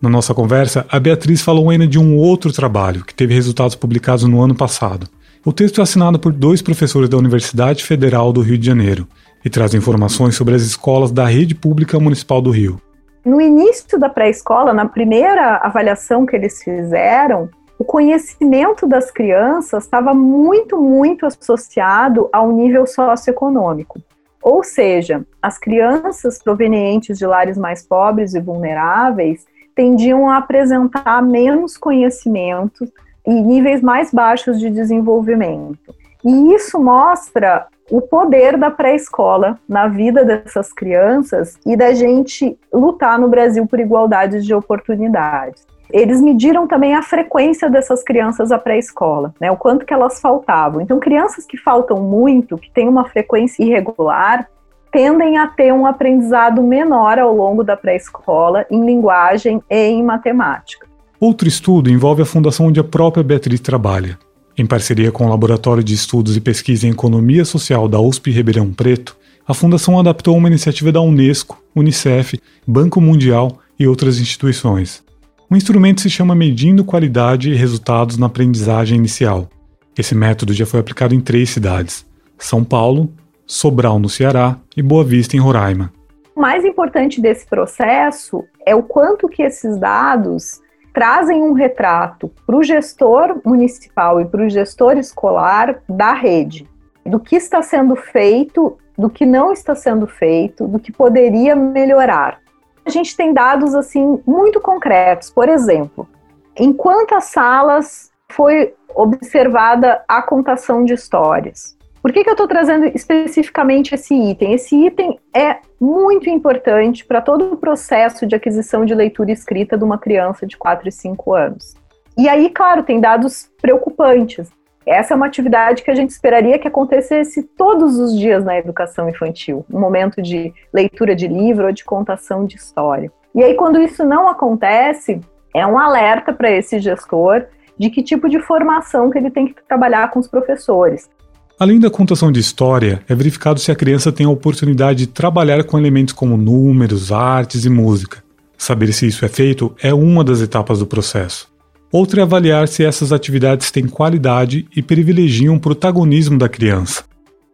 Na 0.00 0.10
nossa 0.10 0.34
conversa, 0.34 0.84
a 0.90 1.00
Beatriz 1.00 1.40
falou 1.40 1.70
ainda 1.70 1.86
de 1.86 1.98
um 1.98 2.18
outro 2.18 2.52
trabalho 2.52 3.02
que 3.02 3.14
teve 3.14 3.32
resultados 3.32 3.74
publicados 3.74 4.24
no 4.24 4.42
ano 4.42 4.54
passado. 4.54 5.08
O 5.44 5.52
texto 5.52 5.80
é 5.80 5.82
assinado 5.82 6.18
por 6.18 6.32
dois 6.32 6.60
professores 6.60 7.08
da 7.08 7.16
Universidade 7.16 7.82
Federal 7.82 8.30
do 8.30 8.42
Rio 8.42 8.58
de 8.58 8.66
Janeiro 8.66 9.08
e 9.42 9.48
traz 9.48 9.72
informações 9.72 10.36
sobre 10.36 10.54
as 10.54 10.62
escolas 10.62 11.10
da 11.10 11.24
rede 11.24 11.54
pública 11.54 11.98
municipal 11.98 12.42
do 12.42 12.50
Rio. 12.50 12.78
No 13.24 13.40
início 13.40 13.98
da 13.98 14.08
pré-escola, 14.08 14.74
na 14.74 14.86
primeira 14.86 15.56
avaliação 15.56 16.26
que 16.26 16.36
eles 16.36 16.62
fizeram, 16.62 17.48
o 17.78 17.84
conhecimento 17.84 18.86
das 18.86 19.10
crianças 19.10 19.84
estava 19.84 20.12
muito, 20.12 20.78
muito 20.78 21.24
associado 21.24 22.28
ao 22.32 22.52
nível 22.52 22.86
socioeconômico. 22.86 23.98
Ou 24.42 24.62
seja, 24.62 25.24
as 25.40 25.58
crianças 25.58 26.38
provenientes 26.42 27.18
de 27.18 27.26
lares 27.26 27.56
mais 27.56 27.82
pobres 27.82 28.34
e 28.34 28.40
vulneráveis 28.40 29.44
tendiam 29.76 30.28
a 30.28 30.38
apresentar 30.38 31.22
menos 31.22 31.76
conhecimento 31.76 32.90
e 33.26 33.32
níveis 33.32 33.82
mais 33.82 34.12
baixos 34.12 34.58
de 34.58 34.70
desenvolvimento. 34.70 35.94
E 36.24 36.54
isso 36.54 36.80
mostra 36.80 37.66
o 37.90 38.00
poder 38.00 38.56
da 38.56 38.70
pré-escola 38.70 39.58
na 39.68 39.86
vida 39.86 40.24
dessas 40.24 40.72
crianças 40.72 41.56
e 41.64 41.76
da 41.76 41.92
gente 41.92 42.58
lutar 42.72 43.18
no 43.18 43.28
Brasil 43.28 43.66
por 43.66 43.78
igualdade 43.78 44.42
de 44.42 44.54
oportunidades. 44.54 45.64
Eles 45.92 46.20
mediram 46.20 46.66
também 46.66 46.94
a 46.94 47.02
frequência 47.02 47.70
dessas 47.70 48.02
crianças 48.02 48.50
à 48.50 48.58
pré-escola, 48.58 49.32
né, 49.40 49.52
o 49.52 49.56
quanto 49.56 49.86
que 49.86 49.94
elas 49.94 50.20
faltavam. 50.20 50.80
Então, 50.80 50.98
crianças 50.98 51.46
que 51.46 51.56
faltam 51.56 52.02
muito, 52.02 52.58
que 52.58 52.72
têm 52.72 52.88
uma 52.88 53.04
frequência 53.04 53.62
irregular, 53.62 54.48
tendem 54.92 55.36
a 55.38 55.46
ter 55.46 55.72
um 55.72 55.86
aprendizado 55.86 56.62
menor 56.62 57.18
ao 57.18 57.34
longo 57.34 57.62
da 57.62 57.76
pré-escola 57.76 58.64
em 58.70 58.84
linguagem 58.84 59.62
e 59.70 59.76
em 59.76 60.02
matemática. 60.02 60.86
Outro 61.18 61.48
estudo 61.48 61.90
envolve 61.90 62.22
a 62.22 62.26
fundação 62.26 62.66
onde 62.66 62.80
a 62.80 62.84
própria 62.84 63.24
Beatriz 63.24 63.60
trabalha. 63.60 64.18
Em 64.56 64.64
parceria 64.64 65.12
com 65.12 65.26
o 65.26 65.28
Laboratório 65.28 65.84
de 65.84 65.94
Estudos 65.94 66.36
e 66.36 66.40
Pesquisa 66.40 66.86
em 66.86 66.90
Economia 66.90 67.44
Social 67.44 67.88
da 67.88 68.00
USP 68.00 68.30
Ribeirão 68.30 68.72
Preto, 68.72 69.16
a 69.46 69.54
Fundação 69.54 69.98
adaptou 69.98 70.36
uma 70.36 70.48
iniciativa 70.48 70.90
da 70.90 71.00
Unesco, 71.00 71.62
Unicef, 71.74 72.40
Banco 72.66 73.00
Mundial 73.00 73.58
e 73.78 73.86
outras 73.86 74.18
instituições. 74.18 75.04
O 75.48 75.56
instrumento 75.56 76.00
se 76.00 76.10
chama 76.10 76.34
Medindo 76.34 76.84
Qualidade 76.84 77.50
e 77.50 77.54
Resultados 77.54 78.16
na 78.16 78.26
Aprendizagem 78.26 78.98
Inicial. 78.98 79.48
Esse 79.96 80.14
método 80.14 80.52
já 80.52 80.66
foi 80.66 80.80
aplicado 80.80 81.14
em 81.14 81.20
três 81.20 81.50
cidades: 81.50 82.04
São 82.36 82.64
Paulo, 82.64 83.12
Sobral, 83.46 83.98
no 84.00 84.08
Ceará 84.08 84.56
e 84.76 84.82
Boa 84.82 85.04
Vista, 85.04 85.36
em 85.36 85.40
Roraima. 85.40 85.92
O 86.34 86.40
mais 86.40 86.64
importante 86.64 87.20
desse 87.20 87.46
processo 87.46 88.44
é 88.66 88.74
o 88.74 88.82
quanto 88.82 89.28
que 89.28 89.42
esses 89.42 89.78
dados 89.78 90.60
trazem 90.92 91.42
um 91.42 91.52
retrato 91.52 92.30
para 92.44 92.56
o 92.56 92.62
gestor 92.62 93.40
municipal 93.44 94.20
e 94.20 94.24
para 94.24 94.44
o 94.44 94.48
gestor 94.48 94.98
escolar 94.98 95.80
da 95.88 96.12
rede, 96.12 96.68
do 97.04 97.20
que 97.20 97.36
está 97.36 97.62
sendo 97.62 97.94
feito, 97.94 98.76
do 98.98 99.08
que 99.08 99.24
não 99.24 99.52
está 99.52 99.74
sendo 99.74 100.06
feito, 100.06 100.66
do 100.66 100.80
que 100.80 100.90
poderia 100.90 101.54
melhorar. 101.54 102.40
A 102.84 102.90
gente 102.90 103.16
tem 103.16 103.32
dados 103.32 103.74
assim 103.74 104.20
muito 104.26 104.60
concretos. 104.60 105.30
Por 105.30 105.48
exemplo, 105.48 106.08
em 106.56 106.72
quantas 106.72 107.24
salas 107.24 108.10
foi 108.30 108.74
observada 108.94 110.02
a 110.08 110.22
contação 110.22 110.84
de 110.84 110.94
histórias? 110.94 111.75
Por 112.06 112.12
que, 112.12 112.22
que 112.22 112.30
eu 112.30 112.34
estou 112.34 112.46
trazendo 112.46 112.86
especificamente 112.94 113.92
esse 113.92 114.14
item? 114.14 114.52
Esse 114.52 114.76
item 114.76 115.18
é 115.34 115.56
muito 115.80 116.30
importante 116.30 117.04
para 117.04 117.20
todo 117.20 117.54
o 117.54 117.56
processo 117.56 118.24
de 118.28 118.36
aquisição 118.36 118.84
de 118.84 118.94
leitura 118.94 119.32
escrita 119.32 119.76
de 119.76 119.82
uma 119.82 119.98
criança 119.98 120.46
de 120.46 120.56
4 120.56 120.88
e 120.88 120.92
5 120.92 121.34
anos. 121.34 121.74
E 122.16 122.28
aí, 122.28 122.48
claro, 122.48 122.84
tem 122.84 123.00
dados 123.00 123.50
preocupantes. 123.60 124.48
Essa 124.86 125.14
é 125.14 125.16
uma 125.16 125.26
atividade 125.26 125.82
que 125.82 125.90
a 125.90 125.96
gente 125.96 126.10
esperaria 126.10 126.60
que 126.60 126.68
acontecesse 126.68 127.42
todos 127.42 127.98
os 127.98 128.16
dias 128.16 128.44
na 128.44 128.56
educação 128.56 129.08
infantil, 129.08 129.66
um 129.68 129.80
momento 129.80 130.22
de 130.22 130.54
leitura 130.72 131.12
de 131.16 131.26
livro 131.26 131.66
ou 131.66 131.72
de 131.72 131.84
contação 131.84 132.46
de 132.46 132.54
história. 132.54 133.10
E 133.34 133.42
aí, 133.42 133.54
quando 133.54 133.82
isso 133.82 134.04
não 134.04 134.28
acontece, 134.28 135.20
é 135.52 135.66
um 135.66 135.76
alerta 135.76 136.32
para 136.32 136.52
esse 136.52 136.78
gestor 136.78 137.46
de 137.76 137.90
que 137.90 138.00
tipo 138.00 138.28
de 138.28 138.38
formação 138.38 139.10
que 139.10 139.18
ele 139.18 139.28
tem 139.28 139.48
que 139.48 139.60
trabalhar 139.66 140.08
com 140.10 140.20
os 140.20 140.28
professores. 140.28 141.10
Além 141.58 141.80
da 141.80 141.88
contação 141.88 142.30
de 142.30 142.38
história, 142.38 143.00
é 143.08 143.14
verificado 143.14 143.58
se 143.58 143.72
a 143.72 143.74
criança 143.74 144.12
tem 144.12 144.26
a 144.26 144.30
oportunidade 144.30 144.98
de 144.98 145.06
trabalhar 145.06 145.64
com 145.64 145.78
elementos 145.78 146.12
como 146.12 146.36
números, 146.36 147.10
artes 147.10 147.64
e 147.64 147.70
música. 147.70 148.22
Saber 148.58 148.92
se 148.92 149.06
isso 149.06 149.24
é 149.24 149.28
feito 149.28 149.74
é 149.82 149.94
uma 149.94 150.22
das 150.22 150.42
etapas 150.42 150.80
do 150.80 150.86
processo. 150.86 151.50
Outra 151.90 152.20
é 152.20 152.24
avaliar 152.24 152.68
se 152.68 152.84
essas 152.84 153.10
atividades 153.10 153.70
têm 153.70 153.88
qualidade 153.88 154.68
e 154.76 154.82
privilegiam 154.82 155.56
o 155.56 155.60
protagonismo 155.60 156.36
da 156.36 156.46
criança. 156.46 157.04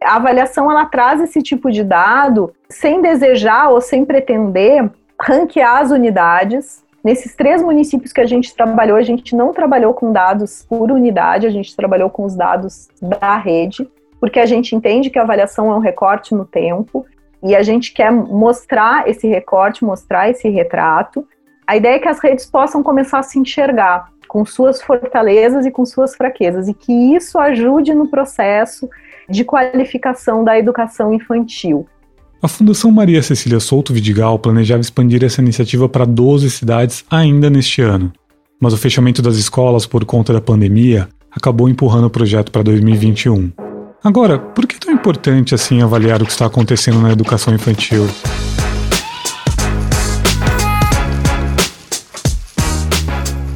A 0.03 0.17
avaliação 0.17 0.69
ela 0.69 0.85
traz 0.85 1.21
esse 1.21 1.41
tipo 1.41 1.71
de 1.71 1.81
dado 1.81 2.51
sem 2.69 3.01
desejar 3.01 3.69
ou 3.69 3.79
sem 3.79 4.03
pretender 4.03 4.91
ranquear 5.17 5.81
as 5.81 5.91
unidades. 5.91 6.82
Nesses 7.03 7.35
três 7.35 7.61
municípios 7.61 8.13
que 8.13 8.21
a 8.21 8.25
gente 8.25 8.55
trabalhou, 8.55 8.97
a 8.97 9.01
gente 9.01 9.35
não 9.35 9.51
trabalhou 9.51 9.93
com 9.93 10.13
dados 10.13 10.65
por 10.69 10.89
unidade, 10.89 11.45
a 11.45 11.49
gente 11.49 11.75
trabalhou 11.75 12.09
com 12.09 12.23
os 12.23 12.33
dados 12.33 12.87
da 13.01 13.37
rede, 13.37 13.89
porque 14.21 14.39
a 14.39 14.45
gente 14.45 14.73
entende 14.73 15.09
que 15.09 15.19
a 15.19 15.23
avaliação 15.23 15.69
é 15.69 15.75
um 15.75 15.79
recorte 15.79 16.33
no 16.33 16.45
tempo 16.45 17.05
e 17.43 17.53
a 17.53 17.61
gente 17.61 17.93
quer 17.93 18.09
mostrar 18.09 19.05
esse 19.09 19.27
recorte, 19.27 19.83
mostrar 19.83 20.29
esse 20.29 20.47
retrato. 20.47 21.27
A 21.67 21.75
ideia 21.75 21.95
é 21.95 21.99
que 21.99 22.07
as 22.07 22.19
redes 22.19 22.45
possam 22.45 22.81
começar 22.81 23.19
a 23.19 23.23
se 23.23 23.37
enxergar 23.37 24.07
com 24.25 24.45
suas 24.45 24.81
fortalezas 24.81 25.65
e 25.65 25.71
com 25.71 25.85
suas 25.85 26.15
fraquezas, 26.15 26.69
e 26.69 26.73
que 26.73 27.13
isso 27.13 27.37
ajude 27.37 27.93
no 27.93 28.07
processo 28.07 28.89
de 29.29 29.43
qualificação 29.43 30.43
da 30.43 30.57
educação 30.57 31.13
infantil. 31.13 31.85
A 32.43 32.47
Fundação 32.49 32.91
Maria 32.91 33.23
Cecília 33.23 33.57
Souto 33.57 33.93
Vidigal 33.93 34.37
planejava 34.37 34.81
expandir 34.81 35.23
essa 35.23 35.41
iniciativa 35.41 35.87
para 35.87 36.03
12 36.03 36.51
cidades 36.51 37.05
ainda 37.09 37.49
neste 37.49 37.81
ano, 37.81 38.11
mas 38.59 38.73
o 38.73 38.77
fechamento 38.77 39.21
das 39.21 39.37
escolas 39.37 39.85
por 39.85 40.03
conta 40.03 40.33
da 40.33 40.41
pandemia 40.41 41.07
acabou 41.31 41.69
empurrando 41.69 42.07
o 42.07 42.09
projeto 42.09 42.51
para 42.51 42.61
2021. 42.61 43.49
Agora, 44.03 44.37
por 44.37 44.67
que 44.67 44.75
é 44.75 44.77
tão 44.77 44.93
importante 44.93 45.55
assim 45.55 45.81
avaliar 45.81 46.21
o 46.21 46.25
que 46.25 46.33
está 46.33 46.45
acontecendo 46.45 46.99
na 46.99 47.13
educação 47.13 47.55
infantil? 47.55 48.05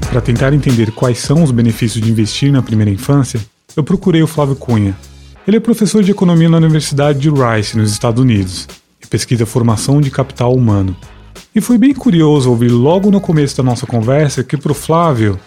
Para 0.10 0.22
tentar 0.22 0.54
entender 0.54 0.92
quais 0.92 1.18
são 1.18 1.44
os 1.44 1.52
benefícios 1.52 2.02
de 2.02 2.10
investir 2.10 2.54
na 2.54 2.62
primeira 2.62 2.90
infância, 2.90 3.42
eu 3.76 3.84
procurei 3.84 4.24
o 4.24 4.28
Flávio 4.28 4.56
Cunha. 4.56 4.96
Ele 5.48 5.56
é 5.56 5.60
professor 5.62 6.04
de 6.04 6.12
economia 6.12 6.50
na 6.50 6.58
Universidade 6.58 7.20
de 7.20 7.30
Rice, 7.30 7.78
nos 7.78 7.90
Estados 7.90 8.22
Unidos, 8.22 8.68
e 9.02 9.08
pesquisa 9.08 9.46
formação 9.46 10.02
de 10.02 10.12
capital 10.12 10.54
humano. 10.54 10.94
E 11.56 11.62
foi 11.62 11.78
bem 11.78 11.94
curioso 11.94 12.50
ouvir 12.50 12.68
logo 12.68 13.10
no 13.10 13.22
começo 13.22 13.56
da 13.56 13.64
nossa 13.64 13.88
conversa 13.88 14.44
que 14.44 14.58
para 14.58 14.74
o 14.74 14.76
Flávio. 14.76 15.40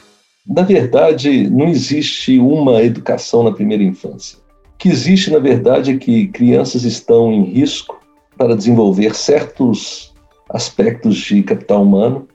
Na 0.46 0.62
verdade, 0.62 1.50
não 1.50 1.68
existe 1.68 2.38
uma 2.38 2.82
educação 2.82 3.42
na 3.42 3.52
primeira 3.52 3.82
infância. 3.82 4.38
O 4.74 4.78
que 4.78 4.88
existe, 4.88 5.30
na 5.30 5.38
verdade, 5.38 5.90
é 5.90 5.96
que 5.98 6.28
crianças 6.28 6.84
estão 6.84 7.30
em 7.30 7.44
risco 7.44 8.00
para 8.38 8.56
desenvolver 8.56 9.14
certos 9.14 10.14
aspectos 10.48 11.18
de 11.18 11.42
capital 11.42 11.82
humano 11.82 12.26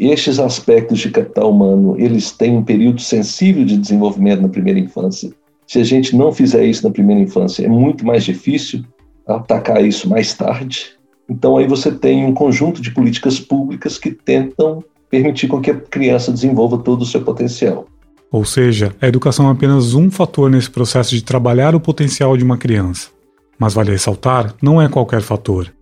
estes 0.00 0.38
aspectos 0.38 0.98
de 0.98 1.10
capital 1.10 1.50
humano, 1.50 1.94
eles 1.98 2.32
têm 2.32 2.56
um 2.56 2.64
período 2.64 3.02
sensível 3.02 3.66
de 3.66 3.76
desenvolvimento 3.76 4.40
na 4.40 4.48
primeira 4.48 4.80
infância. 4.80 5.30
Se 5.70 5.78
a 5.78 5.84
gente 5.84 6.16
não 6.16 6.32
fizer 6.32 6.64
isso 6.64 6.82
na 6.82 6.92
primeira 6.92 7.22
infância, 7.22 7.64
é 7.64 7.68
muito 7.68 8.04
mais 8.04 8.24
difícil 8.24 8.82
atacar 9.24 9.84
isso 9.84 10.08
mais 10.08 10.34
tarde. 10.34 10.94
Então 11.28 11.56
aí 11.56 11.68
você 11.68 11.92
tem 11.92 12.26
um 12.26 12.34
conjunto 12.34 12.82
de 12.82 12.90
políticas 12.90 13.38
públicas 13.38 13.96
que 13.96 14.10
tentam 14.10 14.82
permitir 15.08 15.46
com 15.46 15.60
que 15.60 15.70
a 15.70 15.76
criança 15.76 16.32
desenvolva 16.32 16.76
todo 16.78 17.02
o 17.02 17.06
seu 17.06 17.22
potencial. 17.22 17.86
Ou 18.32 18.44
seja, 18.44 18.92
a 19.00 19.06
educação 19.06 19.48
é 19.48 19.52
apenas 19.52 19.94
um 19.94 20.10
fator 20.10 20.50
nesse 20.50 20.68
processo 20.68 21.14
de 21.14 21.22
trabalhar 21.22 21.72
o 21.72 21.80
potencial 21.80 22.36
de 22.36 22.42
uma 22.42 22.58
criança. 22.58 23.10
Mas 23.56 23.72
vale 23.72 23.92
ressaltar, 23.92 24.52
não 24.60 24.82
é 24.82 24.88
qualquer 24.88 25.22
fator. 25.22 25.72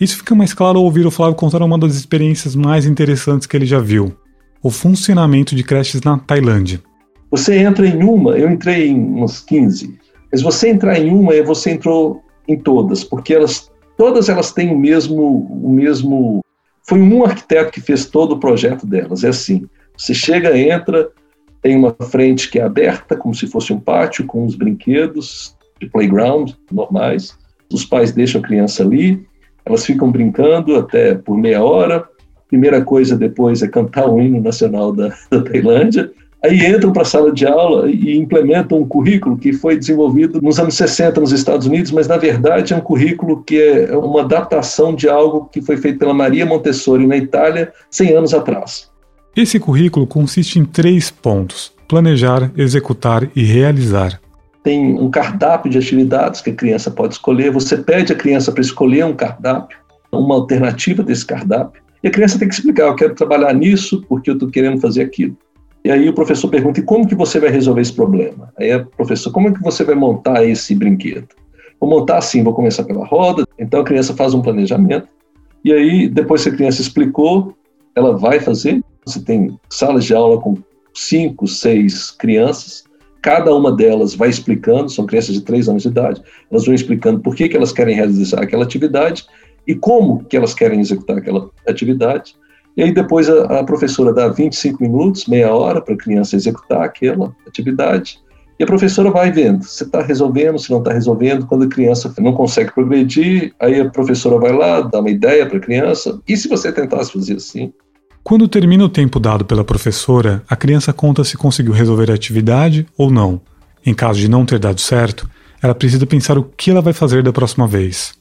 Isso 0.00 0.16
fica 0.16 0.34
mais 0.34 0.52
claro 0.52 0.78
ao 0.78 0.84
ouvir 0.84 1.06
o 1.06 1.12
Flávio 1.12 1.36
contar 1.36 1.62
uma 1.62 1.78
das 1.78 1.94
experiências 1.94 2.56
mais 2.56 2.86
interessantes 2.86 3.46
que 3.46 3.56
ele 3.56 3.66
já 3.66 3.78
viu: 3.78 4.12
o 4.60 4.68
funcionamento 4.68 5.54
de 5.54 5.62
creches 5.62 6.02
na 6.02 6.18
Tailândia. 6.18 6.87
Você 7.30 7.58
entra 7.58 7.86
em 7.86 8.02
uma, 8.02 8.38
eu 8.38 8.50
entrei 8.50 8.88
em 8.88 8.98
umas 8.98 9.40
15, 9.40 9.98
mas 10.32 10.42
você 10.42 10.68
entrar 10.68 10.98
em 10.98 11.10
uma, 11.10 11.40
você 11.42 11.70
entrou 11.70 12.22
em 12.46 12.56
todas, 12.56 13.04
porque 13.04 13.34
elas, 13.34 13.70
todas 13.96 14.28
elas 14.28 14.52
têm 14.52 14.72
o 14.74 14.78
mesmo, 14.78 15.46
o 15.62 15.70
mesmo. 15.70 16.40
Foi 16.82 16.98
um 17.00 17.24
arquiteto 17.24 17.70
que 17.70 17.80
fez 17.80 18.06
todo 18.06 18.32
o 18.32 18.40
projeto 18.40 18.86
delas. 18.86 19.24
É 19.24 19.28
assim: 19.28 19.66
você 19.96 20.14
chega, 20.14 20.56
entra, 20.56 21.10
tem 21.60 21.76
uma 21.76 21.94
frente 22.10 22.50
que 22.50 22.58
é 22.58 22.62
aberta, 22.62 23.16
como 23.16 23.34
se 23.34 23.46
fosse 23.46 23.72
um 23.72 23.80
pátio, 23.80 24.24
com 24.24 24.46
os 24.46 24.54
brinquedos 24.54 25.56
de 25.80 25.88
playground 25.88 26.52
normais. 26.72 27.36
Os 27.72 27.84
pais 27.84 28.12
deixam 28.12 28.40
a 28.40 28.44
criança 28.44 28.82
ali, 28.82 29.26
elas 29.64 29.84
ficam 29.84 30.10
brincando 30.10 30.76
até 30.76 31.14
por 31.14 31.36
meia 31.36 31.62
hora. 31.62 32.08
Primeira 32.48 32.82
coisa 32.82 33.14
depois 33.14 33.62
é 33.62 33.68
cantar 33.68 34.08
o 34.08 34.18
hino 34.18 34.40
nacional 34.40 34.92
da, 34.92 35.08
da 35.30 35.42
Tailândia. 35.42 36.10
Aí 36.42 36.64
entram 36.64 36.92
para 36.92 37.02
a 37.02 37.04
sala 37.04 37.32
de 37.32 37.44
aula 37.44 37.90
e 37.90 38.16
implementam 38.16 38.78
um 38.78 38.86
currículo 38.86 39.36
que 39.36 39.52
foi 39.52 39.76
desenvolvido 39.76 40.40
nos 40.40 40.60
anos 40.60 40.76
60 40.76 41.20
nos 41.20 41.32
Estados 41.32 41.66
Unidos, 41.66 41.90
mas 41.90 42.06
na 42.06 42.16
verdade 42.16 42.72
é 42.72 42.76
um 42.76 42.80
currículo 42.80 43.42
que 43.42 43.60
é 43.60 43.96
uma 43.96 44.20
adaptação 44.20 44.94
de 44.94 45.08
algo 45.08 45.48
que 45.52 45.60
foi 45.60 45.76
feito 45.76 45.98
pela 45.98 46.14
Maria 46.14 46.46
Montessori 46.46 47.06
na 47.06 47.16
Itália 47.16 47.72
100 47.90 48.12
anos 48.12 48.34
atrás. 48.34 48.88
Esse 49.36 49.58
currículo 49.58 50.06
consiste 50.06 50.60
em 50.60 50.64
três 50.64 51.10
pontos: 51.10 51.72
planejar, 51.88 52.52
executar 52.56 53.28
e 53.34 53.42
realizar 53.42 54.20
tem 54.68 55.00
um 55.00 55.10
cardápio 55.10 55.70
de 55.70 55.78
atividades 55.78 56.42
que 56.42 56.50
a 56.50 56.54
criança 56.54 56.90
pode 56.90 57.14
escolher. 57.14 57.50
Você 57.50 57.74
pede 57.74 58.12
a 58.12 58.16
criança 58.16 58.52
para 58.52 58.60
escolher 58.60 59.02
um 59.06 59.14
cardápio, 59.14 59.78
uma 60.12 60.34
alternativa 60.34 61.02
desse 61.02 61.24
cardápio, 61.24 61.80
e 62.02 62.08
a 62.08 62.10
criança 62.10 62.38
tem 62.38 62.46
que 62.46 62.54
explicar: 62.54 62.88
eu 62.88 62.94
quero 62.94 63.14
trabalhar 63.14 63.54
nisso 63.54 64.04
porque 64.06 64.28
eu 64.28 64.34
estou 64.34 64.50
querendo 64.50 64.78
fazer 64.78 65.02
aquilo. 65.02 65.34
E 65.88 65.90
aí 65.90 66.06
o 66.06 66.12
professor 66.12 66.48
pergunta: 66.50 66.80
e 66.80 66.82
como 66.82 67.08
que 67.08 67.14
você 67.14 67.40
vai 67.40 67.48
resolver 67.48 67.80
esse 67.80 67.94
problema? 67.94 68.52
Aí 68.58 68.70
a 68.70 68.84
professor: 68.84 69.32
como 69.32 69.48
é 69.48 69.52
que 69.52 69.62
você 69.62 69.82
vai 69.82 69.94
montar 69.94 70.44
esse 70.44 70.74
brinquedo? 70.74 71.28
Vou 71.80 71.88
montar 71.88 72.18
assim, 72.18 72.42
vou 72.42 72.52
começar 72.52 72.84
pela 72.84 73.06
roda. 73.06 73.46
Então 73.58 73.80
a 73.80 73.84
criança 73.84 74.14
faz 74.14 74.34
um 74.34 74.42
planejamento. 74.42 75.08
E 75.64 75.72
aí, 75.72 76.06
depois 76.06 76.42
que 76.42 76.50
a 76.50 76.54
criança 76.54 76.82
explicou, 76.82 77.56
ela 77.94 78.14
vai 78.14 78.38
fazer. 78.38 78.82
Você 79.06 79.20
tem 79.20 79.58
salas 79.70 80.04
de 80.04 80.14
aula 80.14 80.38
com 80.38 80.58
cinco, 80.92 81.46
seis 81.46 82.10
crianças 82.10 82.84
Cada 83.20 83.52
uma 83.54 83.72
delas 83.72 84.14
vai 84.14 84.28
explicando, 84.28 84.88
são 84.88 85.04
crianças 85.04 85.34
de 85.34 85.40
3 85.40 85.68
anos 85.68 85.82
de 85.82 85.88
idade, 85.88 86.22
elas 86.50 86.64
vão 86.64 86.74
explicando 86.74 87.20
por 87.20 87.34
que, 87.34 87.48
que 87.48 87.56
elas 87.56 87.72
querem 87.72 87.94
realizar 87.94 88.42
aquela 88.42 88.64
atividade 88.64 89.26
e 89.66 89.74
como 89.74 90.24
que 90.24 90.36
elas 90.36 90.54
querem 90.54 90.80
executar 90.80 91.18
aquela 91.18 91.50
atividade. 91.66 92.36
E 92.78 92.82
aí 92.84 92.92
depois 92.92 93.28
a, 93.28 93.58
a 93.58 93.64
professora 93.64 94.12
dá 94.12 94.28
25 94.28 94.80
minutos, 94.80 95.26
meia 95.26 95.52
hora 95.52 95.80
para 95.80 95.94
a 95.94 95.98
criança 95.98 96.36
executar 96.36 96.82
aquela 96.82 97.34
atividade. 97.44 98.20
E 98.56 98.62
a 98.62 98.66
professora 98.66 99.10
vai 99.10 99.32
vendo 99.32 99.64
se 99.64 99.82
está 99.82 100.00
resolvendo, 100.00 100.60
se 100.60 100.70
não 100.70 100.78
está 100.78 100.92
resolvendo. 100.92 101.44
Quando 101.44 101.64
a 101.64 101.68
criança 101.68 102.14
não 102.20 102.32
consegue 102.32 102.72
progredir, 102.72 103.52
aí 103.58 103.80
a 103.80 103.90
professora 103.90 104.38
vai 104.38 104.52
lá, 104.52 104.80
dá 104.80 105.00
uma 105.00 105.10
ideia 105.10 105.44
para 105.44 105.58
a 105.58 105.60
criança. 105.60 106.20
E 106.26 106.36
se 106.36 106.48
você 106.48 106.70
tentasse 106.70 107.12
fazer 107.12 107.34
assim? 107.34 107.72
Quando 108.22 108.46
termina 108.46 108.84
o 108.84 108.88
tempo 108.88 109.18
dado 109.18 109.44
pela 109.44 109.64
professora, 109.64 110.44
a 110.48 110.54
criança 110.54 110.92
conta 110.92 111.24
se 111.24 111.36
conseguiu 111.36 111.72
resolver 111.72 112.12
a 112.12 112.14
atividade 112.14 112.86
ou 112.96 113.10
não. 113.10 113.40
Em 113.84 113.92
caso 113.94 114.20
de 114.20 114.28
não 114.28 114.46
ter 114.46 114.60
dado 114.60 114.80
certo, 114.80 115.28
ela 115.60 115.74
precisa 115.74 116.06
pensar 116.06 116.38
o 116.38 116.44
que 116.44 116.70
ela 116.70 116.80
vai 116.80 116.92
fazer 116.92 117.24
da 117.24 117.32
próxima 117.32 117.66
vez. 117.66 118.14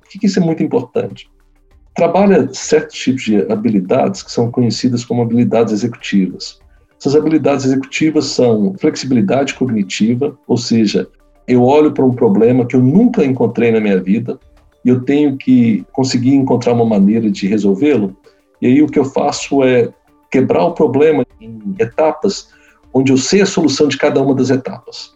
Por 0.00 0.20
que 0.20 0.26
isso 0.26 0.38
é 0.38 0.42
muito 0.42 0.62
importante? 0.62 1.28
Trabalha 1.94 2.48
certos 2.52 2.98
tipos 2.98 3.22
de 3.22 3.40
habilidades 3.50 4.22
que 4.22 4.32
são 4.32 4.50
conhecidas 4.50 5.04
como 5.04 5.22
habilidades 5.22 5.72
executivas. 5.72 6.58
Essas 6.98 7.14
habilidades 7.14 7.66
executivas 7.66 8.26
são 8.26 8.74
flexibilidade 8.78 9.54
cognitiva, 9.54 10.36
ou 10.46 10.56
seja, 10.56 11.06
eu 11.46 11.62
olho 11.62 11.92
para 11.92 12.04
um 12.04 12.12
problema 12.12 12.66
que 12.66 12.74
eu 12.74 12.82
nunca 12.82 13.24
encontrei 13.24 13.70
na 13.70 13.80
minha 13.80 14.00
vida 14.00 14.38
e 14.84 14.88
eu 14.88 15.00
tenho 15.00 15.36
que 15.36 15.84
conseguir 15.92 16.34
encontrar 16.34 16.72
uma 16.72 16.84
maneira 16.84 17.30
de 17.30 17.46
resolvê-lo. 17.46 18.16
E 18.60 18.66
aí 18.66 18.82
o 18.82 18.86
que 18.86 18.98
eu 18.98 19.04
faço 19.04 19.62
é 19.62 19.92
quebrar 20.30 20.64
o 20.64 20.72
problema 20.72 21.24
em 21.40 21.74
etapas 21.78 22.48
onde 22.92 23.12
eu 23.12 23.16
sei 23.16 23.42
a 23.42 23.46
solução 23.46 23.88
de 23.88 23.98
cada 23.98 24.22
uma 24.22 24.34
das 24.34 24.50
etapas. 24.50 25.12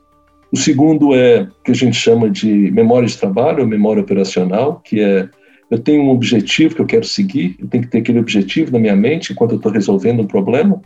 O 0.53 0.57
segundo 0.57 1.15
é 1.15 1.43
o 1.43 1.63
que 1.63 1.71
a 1.71 1.75
gente 1.75 1.97
chama 1.97 2.29
de 2.29 2.71
memória 2.71 3.07
de 3.07 3.17
trabalho, 3.17 3.67
memória 3.67 4.03
operacional, 4.03 4.81
que 4.85 5.01
é 5.01 5.29
eu 5.71 5.79
tenho 5.79 6.03
um 6.03 6.11
objetivo 6.11 6.75
que 6.75 6.81
eu 6.81 6.87
quero 6.87 7.05
seguir, 7.05 7.57
eu 7.59 7.67
tenho 7.67 7.85
que 7.85 7.91
ter 7.91 7.99
aquele 7.99 8.19
objetivo 8.19 8.73
na 8.73 8.79
minha 8.79 8.97
mente 8.97 9.33
enquanto 9.33 9.53
eu 9.53 9.57
estou 9.57 9.73
resolvendo 9.73 10.21
um 10.21 10.27
problema. 10.27 10.81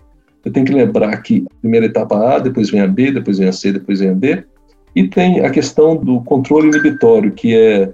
Eu 0.45 0.53
tenho 0.53 0.67
que 0.67 0.73
lembrar 0.73 1.17
que 1.23 1.45
primeira 1.61 1.87
etapa 1.87 2.17
A, 2.17 2.39
depois 2.39 2.71
vem 2.71 2.81
a 2.81 2.87
B, 2.87 3.12
depois 3.12 3.39
vem 3.39 3.49
a 3.49 3.53
C, 3.53 3.73
depois 3.73 4.01
vem 4.01 4.11
a 4.11 4.15
D. 4.15 4.43
E 4.95 5.09
tem 5.09 5.41
a 5.41 5.51
questão 5.51 5.97
do 5.97 6.21
controle 6.23 6.69
inibitório, 6.69 7.33
que 7.33 7.55
é 7.55 7.93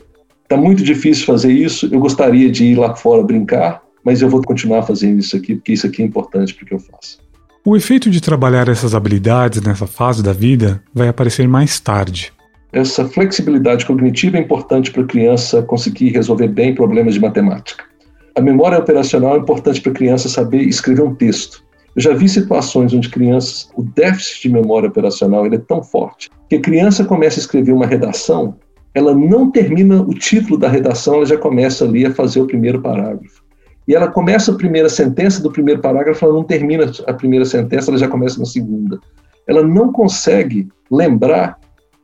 Está 0.49 0.57
muito 0.57 0.83
difícil 0.83 1.27
fazer 1.27 1.53
isso. 1.53 1.87
Eu 1.93 2.01
gostaria 2.01 2.51
de 2.51 2.65
ir 2.65 2.75
lá 2.75 2.97
fora 2.97 3.23
brincar, 3.23 3.83
mas 4.03 4.23
eu 4.23 4.31
vou 4.31 4.41
continuar 4.43 4.83
fazendo 4.83 5.19
isso 5.19 5.37
aqui, 5.37 5.55
porque 5.55 5.75
isso 5.75 5.87
aqui 5.87 6.01
é 6.01 6.07
importante 6.07 6.55
para 6.55 6.65
o 6.65 6.67
que 6.67 6.75
eu 6.75 6.79
faço. 6.79 7.19
O 7.63 7.77
efeito 7.77 8.09
de 8.09 8.19
trabalhar 8.19 8.67
essas 8.67 8.95
habilidades 8.95 9.61
nessa 9.61 9.87
fase 9.87 10.23
da 10.23 10.33
vida 10.33 10.83
vai 10.95 11.07
aparecer 11.07 11.47
mais 11.47 11.79
tarde. 11.79 12.33
Essa 12.73 13.07
flexibilidade 13.09 13.87
cognitiva 13.87 14.37
é 14.37 14.41
importante 14.41 14.91
para 14.91 15.03
a 15.03 15.07
criança 15.07 15.63
conseguir 15.63 16.11
resolver 16.11 16.49
bem 16.49 16.75
problemas 16.75 17.15
de 17.15 17.21
matemática. 17.21 17.85
A 18.35 18.41
memória 18.41 18.79
operacional 18.79 19.37
é 19.37 19.39
importante 19.39 19.81
para 19.81 19.93
a 19.93 19.95
criança 19.95 20.29
saber 20.29 20.63
escrever 20.63 21.03
um 21.03 21.15
texto. 21.15 21.65
Eu 21.97 22.03
já 22.03 22.15
vi 22.15 22.29
situações 22.29 22.93
onde 22.93 23.09
crianças, 23.09 23.71
o 23.75 23.83
déficit 23.83 24.43
de 24.43 24.55
memória 24.55 24.89
operacional 24.89 25.47
ele 25.47 25.57
é 25.57 25.59
tão 25.61 25.83
forte 25.83 26.29
que 26.49 26.57
a 26.57 26.61
criança 26.61 27.05
começa 27.05 27.41
a 27.41 27.43
escrever 27.43 27.73
uma 27.73 27.87
redação 27.87 28.57
ela 28.99 29.15
não 29.15 29.51
termina 29.51 30.03
o 30.03 30.13
título 30.13 30.59
da 30.59 30.69
redação, 30.69 31.15
ela 31.17 31.27
já 31.27 31.37
começa 31.37 31.85
ali 31.85 32.05
a 32.05 32.15
fazer 32.15 32.41
o 32.41 32.47
primeiro 32.47 32.81
parágrafo. 32.81 33.45
E 33.87 33.95
ela 33.95 34.09
começa 34.09 34.53
a 34.53 34.57
primeira 34.57 34.89
sentença 34.89 35.43
do 35.43 35.51
primeiro 35.51 35.81
parágrafo, 35.81 36.25
ela 36.25 36.35
não 36.35 36.45
termina 36.45 36.91
a 37.07 37.13
primeira 37.13 37.45
sentença, 37.45 37.91
ela 37.91 37.99
já 37.99 38.09
começa 38.09 38.39
na 38.39 38.45
segunda. 38.45 38.99
Ela 39.47 39.63
não 39.63 39.93
consegue 39.93 40.69
lembrar 40.91 41.59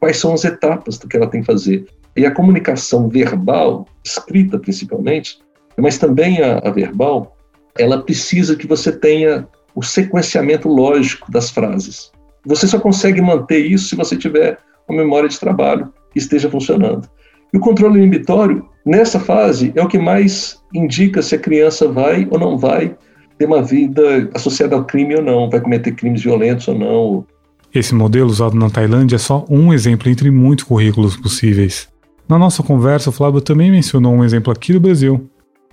quais 0.04 0.18
são 0.18 0.34
as 0.34 0.44
etapas 0.44 0.98
do 0.98 1.08
que 1.08 1.16
ela 1.16 1.26
tem 1.26 1.40
que 1.40 1.46
fazer. 1.46 1.86
E 2.14 2.26
a 2.26 2.30
comunicação 2.30 3.08
verbal, 3.08 3.86
escrita 4.04 4.58
principalmente, 4.58 5.38
mas 5.78 5.96
também 5.96 6.42
a, 6.42 6.58
a 6.58 6.70
verbal, 6.70 7.34
ela 7.78 8.02
precisa 8.02 8.54
que 8.54 8.66
você 8.66 8.92
tenha 8.92 9.48
o 9.74 9.82
sequenciamento 9.82 10.68
lógico 10.68 11.32
das 11.32 11.48
frases. 11.48 12.12
Você 12.44 12.66
só 12.66 12.78
consegue 12.78 13.22
manter 13.22 13.64
isso 13.64 13.88
se 13.88 13.96
você 13.96 14.14
tiver 14.14 14.58
uma 14.86 14.98
memória 14.98 15.26
de 15.26 15.40
trabalho 15.40 15.90
que 16.12 16.18
esteja 16.18 16.50
funcionando. 16.50 17.08
E 17.54 17.56
o 17.56 17.60
controle 17.60 17.98
inibitório, 17.98 18.68
nessa 18.84 19.18
fase, 19.18 19.72
é 19.74 19.82
o 19.82 19.88
que 19.88 19.98
mais 19.98 20.62
indica 20.74 21.22
se 21.22 21.34
a 21.34 21.38
criança 21.38 21.88
vai 21.88 22.28
ou 22.30 22.38
não 22.38 22.58
vai 22.58 22.94
ter 23.38 23.46
uma 23.46 23.62
vida 23.62 24.28
associada 24.34 24.76
ao 24.76 24.84
crime 24.84 25.16
ou 25.16 25.22
não, 25.22 25.48
vai 25.48 25.62
cometer 25.62 25.92
crimes 25.92 26.22
violentos 26.22 26.68
ou 26.68 26.78
não. 26.78 27.26
Esse 27.74 27.92
modelo 27.92 28.30
usado 28.30 28.56
na 28.56 28.70
Tailândia 28.70 29.16
é 29.16 29.18
só 29.18 29.44
um 29.50 29.74
exemplo 29.74 30.08
entre 30.08 30.30
muitos 30.30 30.64
currículos 30.64 31.16
possíveis. 31.16 31.88
Na 32.28 32.38
nossa 32.38 32.62
conversa, 32.62 33.10
o 33.10 33.12
Flávio 33.12 33.40
também 33.40 33.68
mencionou 33.68 34.14
um 34.14 34.24
exemplo 34.24 34.52
aqui 34.52 34.72
do 34.72 34.78
Brasil. 34.78 35.28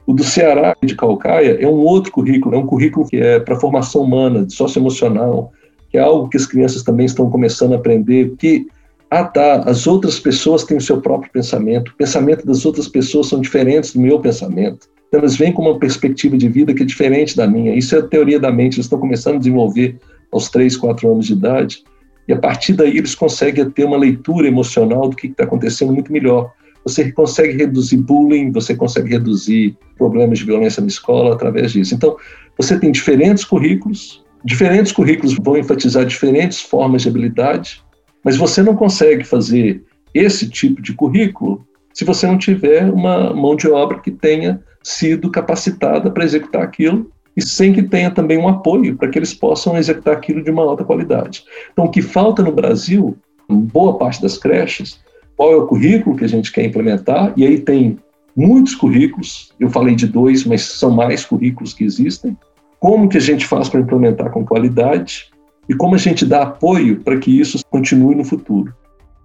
O 0.08 0.14
do 0.14 0.24
Ceará 0.24 0.76
de 0.84 0.96
Calcaia 0.96 1.60
é 1.62 1.68
um 1.68 1.78
outro 1.78 2.12
currículo, 2.12 2.56
é 2.56 2.58
um 2.58 2.66
currículo 2.66 3.08
que 3.08 3.18
é 3.18 3.40
para 3.40 3.60
formação 3.60 4.02
humana, 4.02 4.48
socioemocional, 4.50 5.52
que 5.92 5.98
é 6.00 6.02
algo 6.02 6.28
que 6.28 6.38
as 6.38 6.48
crianças 6.48 6.82
também 6.82 7.06
estão 7.06 7.30
começando 7.30 7.74
a 7.74 7.76
aprender, 7.76 8.34
que 8.40 8.66
ah 9.12 9.24
tá, 9.24 9.58
as 9.68 9.86
outras 9.86 10.20
pessoas 10.20 10.64
têm 10.64 10.78
o 10.78 10.82
seu 10.82 11.00
próprio 11.00 11.32
pensamento, 11.32 11.90
o 11.90 11.96
pensamento 11.96 12.48
das 12.48 12.66
outras 12.66 12.88
pessoas 12.88 13.28
são 13.28 13.40
diferentes 13.40 13.94
do 13.94 14.02
meu 14.02 14.20
pensamento. 14.20 14.88
Então, 15.08 15.20
eles 15.20 15.36
vêm 15.36 15.54
com 15.54 15.62
uma 15.62 15.78
perspectiva 15.78 16.36
de 16.36 16.50
vida 16.50 16.74
que 16.74 16.82
é 16.82 16.86
diferente 16.86 17.38
da 17.38 17.46
minha. 17.46 17.76
Isso 17.76 17.96
é 17.96 18.00
a 18.00 18.04
teoria 18.04 18.40
da 18.40 18.52
mente, 18.52 18.78
eles 18.78 18.86
estão 18.86 19.00
começando 19.00 19.36
a 19.36 19.40
desenvolver 19.40 20.00
aos 20.32 20.50
3, 20.50 20.78
4 20.78 21.12
anos 21.12 21.28
de 21.28 21.34
idade. 21.34 21.84
E 22.28 22.34
a 22.34 22.38
partir 22.38 22.74
daí 22.74 22.98
eles 22.98 23.16
conseguem 23.16 23.70
ter 23.70 23.84
uma 23.84 23.98
leitura 23.98 24.48
emocional 24.48 25.10
do 25.10 25.16
que 25.16 25.28
está 25.28 25.44
acontecendo 25.44 25.94
muito 25.94 26.12
melhor. 26.12 26.52
Você 26.84 27.12
consegue 27.12 27.58
reduzir 27.58 27.98
bullying, 27.98 28.52
você 28.52 28.76
consegue 28.76 29.10
reduzir 29.10 29.78
problemas 29.98 30.40
de 30.40 30.46
violência 30.46 30.82
na 30.82 30.88
escola 30.88 31.34
através 31.34 31.74
disso. 31.74 31.94
Então, 31.94 32.16
você 32.58 32.80
tem 32.80 32.92
diferentes 32.92 33.44
currículos, 33.44 34.24
diferentes 34.44 34.92
currículos 34.92 35.36
vão 35.42 35.58
enfatizar 35.58 36.06
diferentes 36.06 36.62
formas 36.62 37.04
de 37.04 37.10
habilidade, 37.10 37.84
mas 38.24 38.38
você 38.38 38.64
não 38.64 38.76
consegue 38.76 39.24
fazer 39.24 39.84
esse 40.14 40.50
tipo 40.50 40.82
de 40.82 40.94
currículo 40.94 41.66
se 41.94 42.06
você 42.06 42.26
não 42.26 42.38
tiver 42.38 42.92
uma 42.92 43.34
mão 43.34 43.56
de 43.56 43.68
obra 43.68 44.00
que 44.00 44.12
tenha 44.12 44.62
sido 44.84 45.30
capacitada 45.30 46.10
para 46.10 46.24
executar 46.24 46.64
aquilo 46.64 47.12
e 47.36 47.42
sem 47.42 47.72
que 47.74 47.84
tenha 47.84 48.12
também 48.12 48.38
um 48.38 48.48
apoio 48.48 48.96
para 48.96 49.10
que 49.10 49.18
eles 49.18 49.34
possam 49.34 49.78
executar 49.78 50.16
aquilo 50.16 50.44
de 50.44 50.52
uma 50.52 50.64
alta 50.64 50.84
qualidade. 50.84 51.44
Então, 51.72 51.86
o 51.86 51.90
que 51.90 52.02
falta 52.02 52.44
no 52.44 52.52
Brasil, 52.52 53.18
boa 53.50 53.98
parte 53.98 54.22
das 54.22 54.38
creches, 54.38 55.00
qual 55.38 55.52
é 55.52 55.56
o 55.56 55.66
currículo 55.66 56.16
que 56.16 56.26
a 56.26 56.30
gente 56.30 56.52
quer 56.52 56.66
implementar? 56.66 57.34
E 57.38 57.46
aí 57.46 57.60
tem 57.60 57.98
muitos 58.36 58.76
currículos, 58.76 59.52
eu 59.60 59.70
falei 59.70 59.96
de 59.96 60.08
dois, 60.08 60.44
mas 60.46 60.62
são 60.62 60.92
mais 60.92 61.26
currículos 61.26 61.74
que 61.74 61.84
existem. 61.84 62.38
Como 62.80 63.08
que 63.08 63.18
a 63.18 63.22
gente 63.22 63.46
faz 63.46 63.70
para 63.70 63.80
implementar 63.80 64.32
com 64.32 64.46
qualidade? 64.46 65.32
e 65.72 65.74
como 65.74 65.96
a 65.96 65.98
gente 65.98 66.26
dá 66.26 66.44
apoio 66.44 67.00
para 67.00 67.18
que 67.18 67.40
isso 67.40 67.60
continue 67.70 68.14
no 68.14 68.26
futuro. 68.26 68.74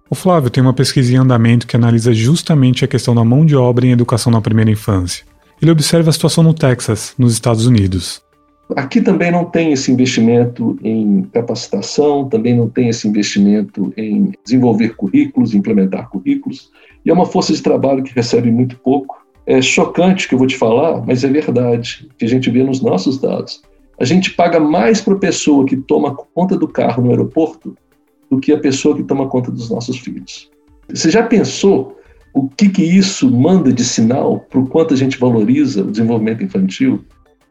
O 0.09 0.15
Flávio 0.15 0.49
tem 0.49 0.63
uma 0.63 0.73
pesquisa 0.73 1.13
em 1.13 1.17
andamento 1.17 1.67
que 1.67 1.75
analisa 1.75 2.13
justamente 2.13 2.85
a 2.85 2.87
questão 2.87 3.13
da 3.13 3.25
mão 3.25 3.45
de 3.45 3.55
obra 3.55 3.85
em 3.85 3.91
educação 3.91 4.31
na 4.31 4.39
primeira 4.39 4.71
infância. 4.71 5.25
Ele 5.61 5.71
observa 5.71 6.09
a 6.09 6.13
situação 6.13 6.43
no 6.43 6.53
Texas, 6.53 7.13
nos 7.17 7.33
Estados 7.33 7.65
Unidos. 7.65 8.21
Aqui 8.75 9.01
também 9.01 9.31
não 9.31 9.45
tem 9.45 9.71
esse 9.71 9.91
investimento 9.91 10.77
em 10.83 11.23
capacitação, 11.33 12.27
também 12.27 12.55
não 12.55 12.67
tem 12.67 12.89
esse 12.89 13.07
investimento 13.07 13.93
em 13.95 14.33
desenvolver 14.43 14.95
currículos, 14.95 15.53
implementar 15.53 16.09
currículos, 16.09 16.69
e 17.05 17.09
é 17.09 17.13
uma 17.13 17.25
força 17.25 17.53
de 17.53 17.61
trabalho 17.61 18.03
que 18.03 18.13
recebe 18.13 18.51
muito 18.51 18.77
pouco. 18.77 19.25
É 19.45 19.61
chocante 19.61 20.27
que 20.27 20.35
eu 20.35 20.37
vou 20.37 20.47
te 20.47 20.57
falar, 20.57 21.01
mas 21.05 21.23
é 21.23 21.29
verdade, 21.29 22.09
que 22.17 22.25
a 22.25 22.27
gente 22.27 22.49
vê 22.49 22.61
nos 22.61 22.81
nossos 22.81 23.17
dados 23.17 23.61
a 23.99 24.05
gente 24.05 24.31
paga 24.31 24.59
mais 24.59 25.01
para 25.01 25.15
a 25.15 25.19
pessoa 25.19 25.65
que 25.65 25.75
toma 25.75 26.15
conta 26.15 26.55
do 26.55 26.67
carro 26.67 27.03
no 27.03 27.09
aeroporto 27.09 27.75
do 28.29 28.39
que 28.39 28.51
a 28.51 28.59
pessoa 28.59 28.95
que 28.95 29.03
toma 29.03 29.27
conta 29.27 29.51
dos 29.51 29.69
nossos 29.69 29.97
filhos. 29.97 30.49
Você 30.89 31.09
já 31.09 31.23
pensou 31.23 31.96
o 32.37 32.47
que, 32.55 32.69
que 32.69 32.83
isso 32.83 33.31
manda 33.31 33.73
de 33.73 33.83
sinal 33.83 34.45
para 34.47 34.59
o 34.59 34.67
quanto 34.67 34.93
a 34.93 34.97
gente 34.97 35.17
valoriza 35.17 35.83
o 35.83 35.89
desenvolvimento 35.89 36.43
infantil? 36.43 37.03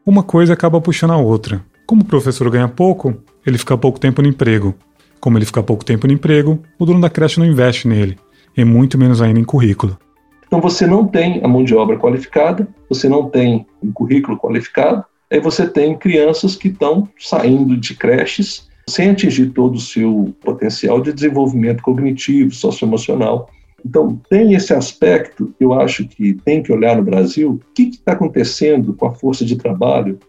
Uma 0.05 0.23
coisa 0.23 0.53
acaba 0.53 0.79
puxando 0.79 1.11
a 1.11 1.17
outra. 1.17 1.61
Como 1.85 2.03
o 2.03 2.05
professor 2.05 2.49
ganha 2.49 2.69
pouco, 2.69 3.13
ele 3.45 3.57
fica 3.57 3.77
pouco 3.77 3.99
tempo 3.99 4.21
no 4.21 4.29
emprego. 4.29 4.73
Como 5.19 5.37
ele 5.37 5.45
fica 5.45 5.61
pouco 5.61 5.83
tempo 5.83 6.07
no 6.07 6.13
emprego, 6.13 6.61
o 6.79 6.85
dono 6.85 7.01
da 7.01 7.09
creche 7.09 7.37
não 7.37 7.45
investe 7.45 7.85
nele, 7.85 8.17
e 8.55 8.63
muito 8.63 8.97
menos 8.97 9.21
ainda 9.21 9.39
em 9.39 9.43
currículo. 9.43 9.97
Então 10.45 10.61
você 10.61 10.87
não 10.87 11.05
tem 11.05 11.41
a 11.43 11.47
mão 11.49 11.65
de 11.65 11.75
obra 11.75 11.97
qualificada, 11.97 12.65
você 12.89 13.09
não 13.09 13.29
tem 13.29 13.65
um 13.83 13.91
currículo 13.91 14.37
qualificado, 14.37 15.03
aí 15.29 15.41
você 15.41 15.67
tem 15.67 15.97
crianças 15.97 16.55
que 16.55 16.69
estão 16.69 17.09
saindo 17.19 17.75
de 17.75 17.93
creches 17.93 18.69
sem 18.87 19.09
atingir 19.09 19.47
todo 19.47 19.75
o 19.75 19.81
seu 19.81 20.33
potencial 20.41 21.01
de 21.01 21.11
desenvolvimento 21.11 21.83
cognitivo, 21.83 22.53
socioemocional. 22.53 23.49
Então, 23.85 24.19
tem 24.29 24.53
esse 24.53 24.73
aspecto, 24.73 25.53
eu 25.59 25.73
acho 25.73 26.07
que 26.07 26.33
tem 26.33 26.61
que 26.61 26.71
olhar 26.71 26.97
no 26.97 27.03
Brasil, 27.03 27.51
o 27.51 27.73
que 27.73 27.83
está 27.89 28.13
acontecendo 28.13 28.93
com 28.93 29.05
a 29.05 29.11
força 29.11 29.45
de 29.45 29.55
trabalho 29.55 30.19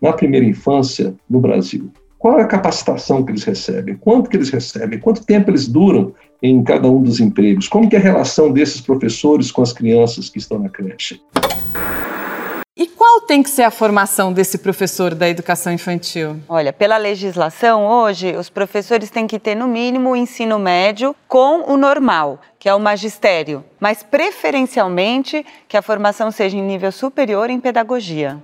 na 0.00 0.12
primeira 0.12 0.44
infância 0.44 1.14
no 1.28 1.40
Brasil. 1.40 1.90
Qual 2.18 2.38
é 2.38 2.42
a 2.42 2.46
capacitação 2.46 3.24
que 3.24 3.30
eles 3.30 3.44
recebem? 3.44 3.96
Quanto 3.96 4.28
que 4.28 4.36
eles 4.36 4.50
recebem? 4.50 4.98
Quanto 4.98 5.24
tempo 5.24 5.50
eles 5.50 5.68
duram 5.68 6.12
em 6.42 6.62
cada 6.62 6.88
um 6.88 7.02
dos 7.02 7.20
empregos? 7.20 7.68
Como 7.68 7.88
que 7.88 7.96
é 7.96 7.98
a 7.98 8.02
relação 8.02 8.52
desses 8.52 8.80
professores 8.80 9.52
com 9.52 9.62
as 9.62 9.72
crianças 9.72 10.28
que 10.28 10.38
estão 10.38 10.58
na 10.58 10.68
creche? 10.68 11.20
Tem 13.26 13.42
que 13.42 13.50
ser 13.50 13.62
a 13.62 13.72
formação 13.72 14.32
desse 14.32 14.56
professor 14.56 15.12
da 15.12 15.28
educação 15.28 15.72
infantil? 15.72 16.36
Olha, 16.48 16.72
pela 16.72 16.96
legislação, 16.96 17.84
hoje, 17.84 18.36
os 18.36 18.48
professores 18.48 19.10
têm 19.10 19.26
que 19.26 19.40
ter, 19.40 19.56
no 19.56 19.66
mínimo, 19.66 20.10
o 20.10 20.16
ensino 20.16 20.60
médio 20.60 21.14
com 21.26 21.72
o 21.72 21.76
normal, 21.76 22.40
que 22.56 22.68
é 22.68 22.74
o 22.74 22.78
magistério, 22.78 23.64
mas 23.80 24.04
preferencialmente 24.04 25.44
que 25.66 25.76
a 25.76 25.82
formação 25.82 26.30
seja 26.30 26.56
em 26.56 26.62
nível 26.62 26.92
superior 26.92 27.50
em 27.50 27.58
pedagogia. 27.58 28.40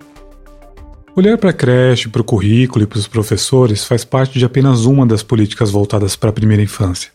Olhar 1.15 1.39
para 1.39 1.51
a 1.51 1.53
creche, 1.55 2.09
para 2.09 2.23
o 2.23 2.25
currículo 2.25 2.83
e 2.83 2.87
para 2.87 2.99
os 2.99 3.07
professores 3.07 3.85
faz 3.85 4.05
parte 4.05 4.37
de 4.37 4.45
apenas 4.45 4.85
uma 4.85 5.07
das 5.07 5.23
políticas 5.23 5.71
voltadas 5.71 6.17
para 6.17 6.31
a 6.31 6.33
primeira 6.33 6.63
infância. 6.63 7.13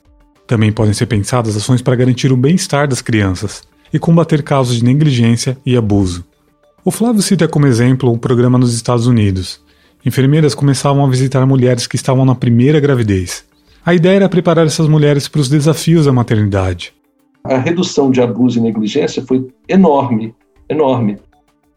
Também 0.48 0.72
podem 0.72 0.94
ser 0.94 1.08
pensadas 1.08 1.58
ações 1.58 1.82
para 1.82 1.98
garantir 1.98 2.32
o 2.32 2.38
bem-estar 2.38 2.88
das 2.88 3.02
crianças 3.02 3.64
e 3.92 4.00
combater 4.00 4.42
casos 4.42 4.78
de 4.78 4.86
negligência 4.86 5.58
e 5.66 5.76
abuso. 5.76 6.24
O 6.88 6.92
Flávio 6.92 7.22
cita 7.22 7.50
como 7.50 7.68
exemplo 7.68 8.10
um 8.10 8.18
programa 8.18 8.58
nos 8.58 8.74
Estados 8.74 9.08
Unidos. 9.08 9.62
Enfermeiras 10.06 10.56
começavam 10.56 11.04
a 11.04 11.10
visitar 11.10 11.46
mulheres 11.46 11.86
que 11.86 11.98
estavam 11.98 12.24
na 12.24 12.34
primeira 12.34 12.80
gravidez. 12.80 13.44
A 13.86 13.94
ideia 13.94 14.16
era 14.16 14.30
preparar 14.30 14.66
essas 14.66 14.88
mulheres 14.88 15.28
para 15.28 15.42
os 15.42 15.50
desafios 15.50 16.06
da 16.06 16.14
maternidade. 16.14 16.94
A 17.44 17.58
redução 17.58 18.10
de 18.10 18.22
abuso 18.22 18.58
e 18.58 18.62
negligência 18.62 19.22
foi 19.22 19.50
enorme, 19.68 20.34
enorme. 20.70 21.18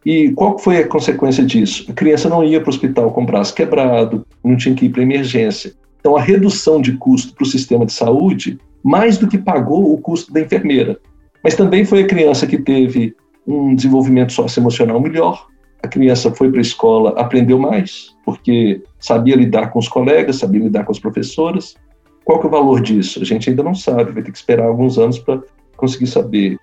E 0.05 0.31
qual 0.31 0.57
foi 0.57 0.77
a 0.77 0.87
consequência 0.87 1.43
disso? 1.43 1.87
A 1.89 1.93
criança 1.93 2.29
não 2.29 2.41
ia 2.41 2.61
para 2.61 2.69
o 2.69 2.73
hospital 2.73 3.11
com 3.11 3.23
o 3.23 3.25
braço 3.25 3.53
quebrado, 3.53 4.25
não 4.41 4.55
tinha 4.55 4.73
que 4.73 4.85
ir 4.85 4.91
para 4.91 5.03
emergência. 5.03 5.73
Então, 5.99 6.15
a 6.15 6.21
redução 6.21 6.81
de 6.81 6.93
custo 6.93 7.35
para 7.35 7.43
o 7.43 7.47
sistema 7.47 7.85
de 7.85 7.91
saúde 7.91 8.57
mais 8.81 9.17
do 9.17 9.27
que 9.27 9.37
pagou 9.37 9.93
o 9.93 9.97
custo 9.97 10.31
da 10.31 10.39
enfermeira. 10.39 10.97
Mas 11.43 11.53
também 11.53 11.83
foi 11.83 12.03
a 12.03 12.07
criança 12.07 12.47
que 12.47 12.57
teve 12.57 13.13
um 13.47 13.75
desenvolvimento 13.75 14.33
socioemocional 14.33 14.99
melhor, 14.99 15.47
a 15.83 15.87
criança 15.87 16.31
foi 16.31 16.49
para 16.49 16.59
a 16.59 16.61
escola, 16.61 17.19
aprendeu 17.19 17.57
mais, 17.57 18.15
porque 18.23 18.83
sabia 18.99 19.35
lidar 19.35 19.71
com 19.71 19.79
os 19.79 19.87
colegas, 19.87 20.37
sabia 20.37 20.61
lidar 20.61 20.83
com 20.85 20.91
as 20.91 20.99
professoras. 20.99 21.75
Qual 22.23 22.39
que 22.39 22.45
é 22.45 22.49
o 22.49 22.51
valor 22.51 22.81
disso? 22.81 23.19
A 23.21 23.25
gente 23.25 23.49
ainda 23.49 23.63
não 23.63 23.73
sabe, 23.73 24.11
vai 24.11 24.21
ter 24.21 24.31
que 24.31 24.37
esperar 24.37 24.67
alguns 24.67 24.99
anos 24.99 25.17
para 25.17 25.41
conseguir 25.75 26.07
saber. 26.07 26.57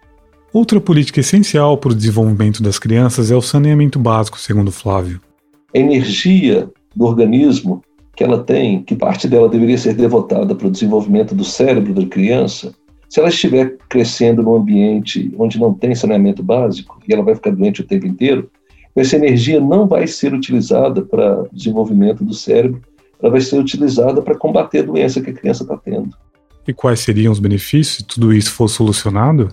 Outra 0.53 0.81
política 0.81 1.21
essencial 1.21 1.77
para 1.77 1.93
o 1.93 1.95
desenvolvimento 1.95 2.63
das 2.63 2.79
crianças 2.79 3.31
é 3.31 3.37
o 3.37 3.43
saneamento 3.43 3.99
básico, 3.99 4.39
segundo 4.39 4.71
Flávio. 4.71 5.21
A 5.75 5.79
energia 5.79 6.71
do 6.95 7.05
organismo 7.05 7.83
que 8.17 8.25
ela 8.25 8.43
tem, 8.43 8.83
que 8.83 8.97
parte 8.97 9.29
dela 9.29 9.49
deveria 9.49 9.79
ser 9.79 9.95
devotada 9.95 10.55
para 10.55 10.67
o 10.67 10.71
desenvolvimento 10.71 11.35
do 11.35 11.45
cérebro 11.45 11.93
da 11.93 12.07
criança, 12.07 12.73
se 13.09 13.19
ela 13.19 13.29
estiver 13.29 13.77
crescendo 13.89 14.43
num 14.43 14.55
ambiente 14.55 15.35
onde 15.39 15.59
não 15.59 15.73
tem 15.73 15.95
saneamento 15.95 16.43
básico 16.43 17.01
e 17.09 17.13
ela 17.13 17.23
vai 17.23 17.35
ficar 17.35 17.51
doente 17.51 17.81
o 17.81 17.87
tempo 17.87 18.07
inteiro, 18.07 18.51
essa 18.95 19.17
energia 19.17 19.61
não 19.61 19.87
vai 19.87 20.07
ser 20.07 20.35
utilizada 20.35 21.03
para 21.03 21.43
o 21.43 21.49
desenvolvimento 21.53 22.25
do 22.25 22.35
cérebro, 22.35 22.83
ela 23.21 23.31
vai 23.31 23.41
ser 23.41 23.59
utilizada 23.59 24.21
para 24.21 24.37
combater 24.37 24.81
a 24.81 24.83
doença 24.83 25.21
que 25.21 25.31
a 25.31 25.33
criança 25.33 25.63
está 25.63 25.77
tendo. 25.77 26.11
E 26.67 26.73
quais 26.73 27.01
seriam 27.01 27.33
os 27.33 27.39
benefícios 27.39 27.97
se 27.99 28.05
tudo 28.05 28.33
isso 28.33 28.53
for 28.53 28.69
solucionado? 28.69 29.49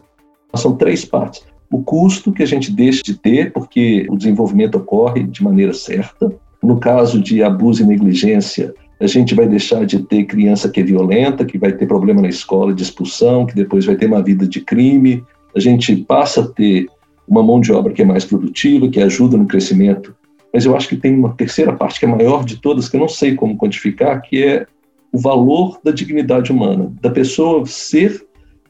São 0.56 0.76
três 0.76 1.06
partes. 1.06 1.44
O 1.72 1.82
custo 1.84 2.32
que 2.32 2.44
a 2.44 2.46
gente 2.46 2.72
deixa 2.72 3.02
de 3.04 3.16
ter, 3.16 3.54
porque 3.54 4.06
o 4.10 4.18
desenvolvimento 4.18 4.76
ocorre 4.76 5.24
de 5.24 5.44
maneira 5.44 5.74
certa. 5.74 6.34
No 6.62 6.80
caso 6.80 7.22
de 7.22 7.44
abuso 7.44 7.84
e 7.84 7.86
negligência, 7.86 8.74
a 9.00 9.08
gente 9.08 9.36
vai 9.36 9.48
deixar 9.48 9.86
de 9.86 10.00
ter 10.04 10.24
criança 10.26 10.70
que 10.70 10.80
é 10.80 10.84
violenta, 10.84 11.46
que 11.46 11.58
vai 11.58 11.74
ter 11.74 11.86
problema 11.86 12.22
na 12.22 12.30
escola 12.30 12.74
de 12.74 12.84
expulsão, 12.84 13.46
que 13.46 13.56
depois 13.56 13.86
vai 13.86 13.96
ter 13.96 14.06
uma 14.06 14.24
vida 14.24 14.48
de 14.48 14.62
crime. 14.62 15.24
A 15.56 15.60
gente 15.60 15.96
passa 15.98 16.42
a 16.42 16.48
ter 16.48 16.88
uma 17.28 17.44
mão 17.44 17.60
de 17.60 17.72
obra 17.72 17.92
que 17.92 18.02
é 18.02 18.06
mais 18.06 18.24
produtiva, 18.24 18.88
que 18.88 19.02
ajuda 19.02 19.36
no 19.38 19.48
crescimento. 19.48 20.16
Mas 20.54 20.66
eu 20.66 20.76
acho 20.76 20.88
que 20.88 20.96
tem 20.96 21.14
uma 21.14 21.34
terceira 21.34 21.74
parte 21.74 22.00
que 22.00 22.06
é 22.06 22.08
maior 22.08 22.46
de 22.46 22.58
todas, 22.62 22.88
que 22.88 22.96
eu 22.96 23.02
não 23.02 23.10
sei 23.10 23.36
como 23.36 23.58
quantificar, 23.58 24.22
que 24.22 24.42
é 24.42 24.66
o 25.12 25.18
valor 25.18 25.80
da 25.84 25.92
dignidade 25.92 26.52
humana, 26.52 26.94
da 27.02 27.10
pessoa 27.10 27.66
ser 27.66 28.26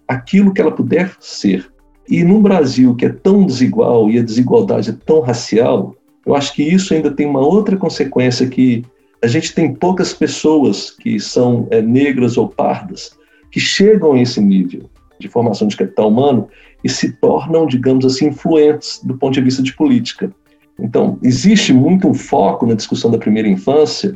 aquilo 0.08 0.54
que 0.54 0.62
ela 0.62 0.72
puder 0.72 1.16
ser. 1.20 1.68
E 2.10 2.24
num 2.24 2.42
Brasil 2.42 2.96
que 2.96 3.06
é 3.06 3.10
tão 3.10 3.46
desigual 3.46 4.10
e 4.10 4.18
a 4.18 4.24
desigualdade 4.24 4.90
é 4.90 4.96
tão 5.06 5.22
racial, 5.22 5.96
eu 6.26 6.36
acho 6.36 6.54
que 6.54 6.64
isso 6.64 6.94
ainda 6.94 7.12
tem 7.12 7.28
uma 7.28 7.40
outra 7.40 7.78
consequência 7.78 8.48
que 8.48 8.84
a 9.22 9.28
gente 9.28 9.54
tem 9.54 9.74
poucas 9.74 10.14
pessoas 10.14 10.92
que 10.92 11.20
são 11.20 11.68
é, 11.72 11.82
negras 11.82 12.38
ou 12.38 12.48
pardas 12.48 13.18
que 13.52 13.60
chegam 13.60 14.14
a 14.14 14.22
esse 14.22 14.42
nível 14.42 14.90
de 15.20 15.28
formação 15.28 15.68
de 15.68 15.78
capital 15.78 16.10
humano 16.10 16.48
e 16.84 16.90
se 16.90 17.14
tornam, 17.14 17.66
digamos 17.66 18.06
assim, 18.06 18.28
influentes 18.28 19.02
do 19.04 19.18
ponto 19.18 19.34
de 19.34 19.42
vista 19.42 19.64
de 19.64 19.74
política. 19.74 20.32
Então, 20.80 21.18
existe 21.24 21.74
muito 21.74 22.08
um 22.08 22.14
foco 22.14 22.66
na 22.66 22.74
discussão 22.74 23.10
da 23.10 23.18
primeira 23.18 23.48
infância, 23.48 24.16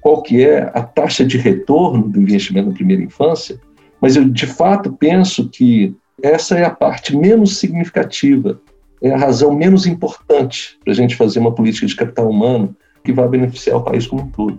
qual 0.00 0.22
que 0.22 0.44
é 0.44 0.70
a 0.74 0.82
taxa 0.82 1.24
de 1.24 1.38
retorno 1.38 2.08
do 2.08 2.20
investimento 2.20 2.68
na 2.68 2.74
primeira 2.74 3.02
infância, 3.02 3.60
mas 4.00 4.16
eu 4.16 4.28
de 4.28 4.46
fato 4.46 4.92
penso 4.92 5.48
que 5.48 5.94
essa 6.22 6.58
é 6.58 6.64
a 6.64 6.70
parte 6.70 7.16
menos 7.16 7.58
significativa, 7.58 8.60
é 9.02 9.12
a 9.12 9.16
razão 9.16 9.54
menos 9.54 9.86
importante 9.86 10.78
para 10.82 10.92
a 10.92 10.96
gente 10.96 11.16
fazer 11.16 11.38
uma 11.38 11.54
política 11.54 11.86
de 11.86 11.96
capital 11.96 12.28
humano 12.28 12.76
que 13.04 13.12
vai 13.12 13.28
beneficiar 13.28 13.76
o 13.76 13.82
país 13.82 14.06
como 14.06 14.22
um 14.22 14.28
todo. 14.28 14.58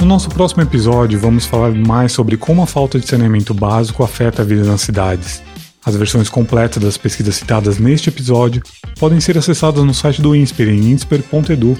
No 0.00 0.08
nosso 0.08 0.28
próximo 0.30 0.62
episódio, 0.62 1.18
vamos 1.18 1.46
falar 1.46 1.70
mais 1.70 2.10
sobre 2.10 2.36
como 2.36 2.62
a 2.62 2.66
falta 2.66 2.98
de 2.98 3.06
saneamento 3.06 3.54
básico 3.54 4.02
afeta 4.02 4.42
a 4.42 4.44
vida 4.44 4.64
nas 4.64 4.80
cidades. 4.80 5.40
As 5.84 5.96
versões 5.96 6.28
completas 6.28 6.82
das 6.82 6.96
pesquisas 6.96 7.36
citadas 7.36 7.78
neste 7.78 8.08
episódio 8.08 8.62
podem 8.98 9.20
ser 9.20 9.38
acessadas 9.38 9.84
no 9.84 9.94
site 9.94 10.20
do 10.20 10.34
INSPER 10.34 10.68
em 10.68 10.90
insper.edu.br 10.90 11.76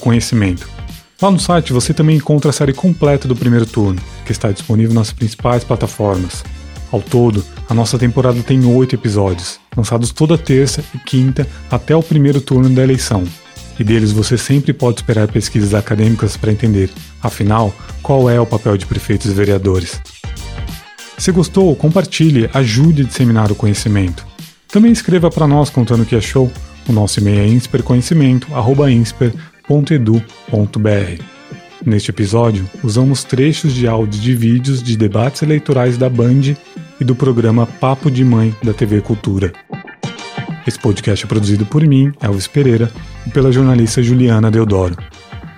conhecimento. 0.00 0.77
Lá 1.20 1.30
no 1.30 1.38
site 1.38 1.72
você 1.72 1.92
também 1.92 2.16
encontra 2.16 2.50
a 2.50 2.52
série 2.52 2.72
completa 2.72 3.26
do 3.26 3.34
primeiro 3.34 3.66
turno, 3.66 4.00
que 4.24 4.32
está 4.32 4.52
disponível 4.52 4.94
nas 4.94 5.12
principais 5.12 5.64
plataformas. 5.64 6.44
Ao 6.92 7.02
todo, 7.02 7.44
a 7.68 7.74
nossa 7.74 7.98
temporada 7.98 8.42
tem 8.42 8.64
oito 8.64 8.94
episódios, 8.94 9.60
lançados 9.76 10.12
toda 10.12 10.38
terça 10.38 10.82
e 10.94 10.98
quinta 10.98 11.46
até 11.70 11.94
o 11.94 12.02
primeiro 12.02 12.40
turno 12.40 12.70
da 12.70 12.82
eleição 12.82 13.24
e 13.78 13.84
deles 13.84 14.10
você 14.10 14.36
sempre 14.36 14.72
pode 14.72 14.98
esperar 14.98 15.28
pesquisas 15.28 15.72
acadêmicas 15.72 16.36
para 16.36 16.50
entender, 16.50 16.90
afinal, 17.22 17.72
qual 18.02 18.28
é 18.28 18.40
o 18.40 18.46
papel 18.46 18.76
de 18.76 18.86
prefeitos 18.86 19.30
e 19.30 19.34
vereadores. 19.34 20.00
Se 21.16 21.30
gostou, 21.30 21.74
compartilhe, 21.76 22.50
ajude 22.52 23.02
a 23.02 23.04
disseminar 23.04 23.52
o 23.52 23.54
conhecimento. 23.54 24.26
Também 24.66 24.92
escreva 24.92 25.30
para 25.30 25.46
nós 25.46 25.70
contando 25.70 26.02
o 26.02 26.06
que 26.06 26.16
achou. 26.16 26.50
O 26.88 26.92
nosso 26.92 27.20
e-mail 27.20 27.40
é 27.40 27.46
insperconhecimento.insper.edu.br. 29.68 31.22
Neste 31.84 32.10
episódio, 32.10 32.68
usamos 32.82 33.22
trechos 33.22 33.72
de 33.72 33.86
áudio 33.86 34.20
de 34.20 34.34
vídeos 34.34 34.82
de 34.82 34.96
debates 34.96 35.42
eleitorais 35.42 35.96
da 35.96 36.08
Band 36.08 36.56
e 37.00 37.04
do 37.04 37.14
programa 37.14 37.66
Papo 37.66 38.10
de 38.10 38.24
Mãe 38.24 38.54
da 38.62 38.74
TV 38.74 39.00
Cultura. 39.00 39.52
Esse 40.66 40.78
podcast 40.78 41.24
é 41.24 41.28
produzido 41.28 41.64
por 41.64 41.86
mim, 41.86 42.12
Elvis 42.20 42.46
Pereira, 42.46 42.90
e 43.26 43.30
pela 43.30 43.52
jornalista 43.52 44.02
Juliana 44.02 44.50
Deodoro. 44.50 44.96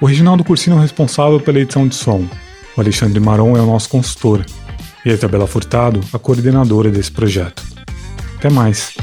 O 0.00 0.06
Reginaldo 0.06 0.44
Cursino 0.44 0.76
é 0.76 0.80
responsável 0.80 1.40
pela 1.40 1.58
edição 1.58 1.88
de 1.88 1.94
som. 1.94 2.24
O 2.76 2.80
Alexandre 2.80 3.18
Maron 3.18 3.56
é 3.56 3.60
o 3.60 3.66
nosso 3.66 3.88
consultor. 3.88 4.44
E 5.04 5.10
a 5.10 5.14
Isabela 5.14 5.46
Furtado, 5.46 6.00
a 6.12 6.18
coordenadora 6.18 6.90
desse 6.90 7.10
projeto. 7.10 7.62
Até 8.36 8.50
mais! 8.50 8.94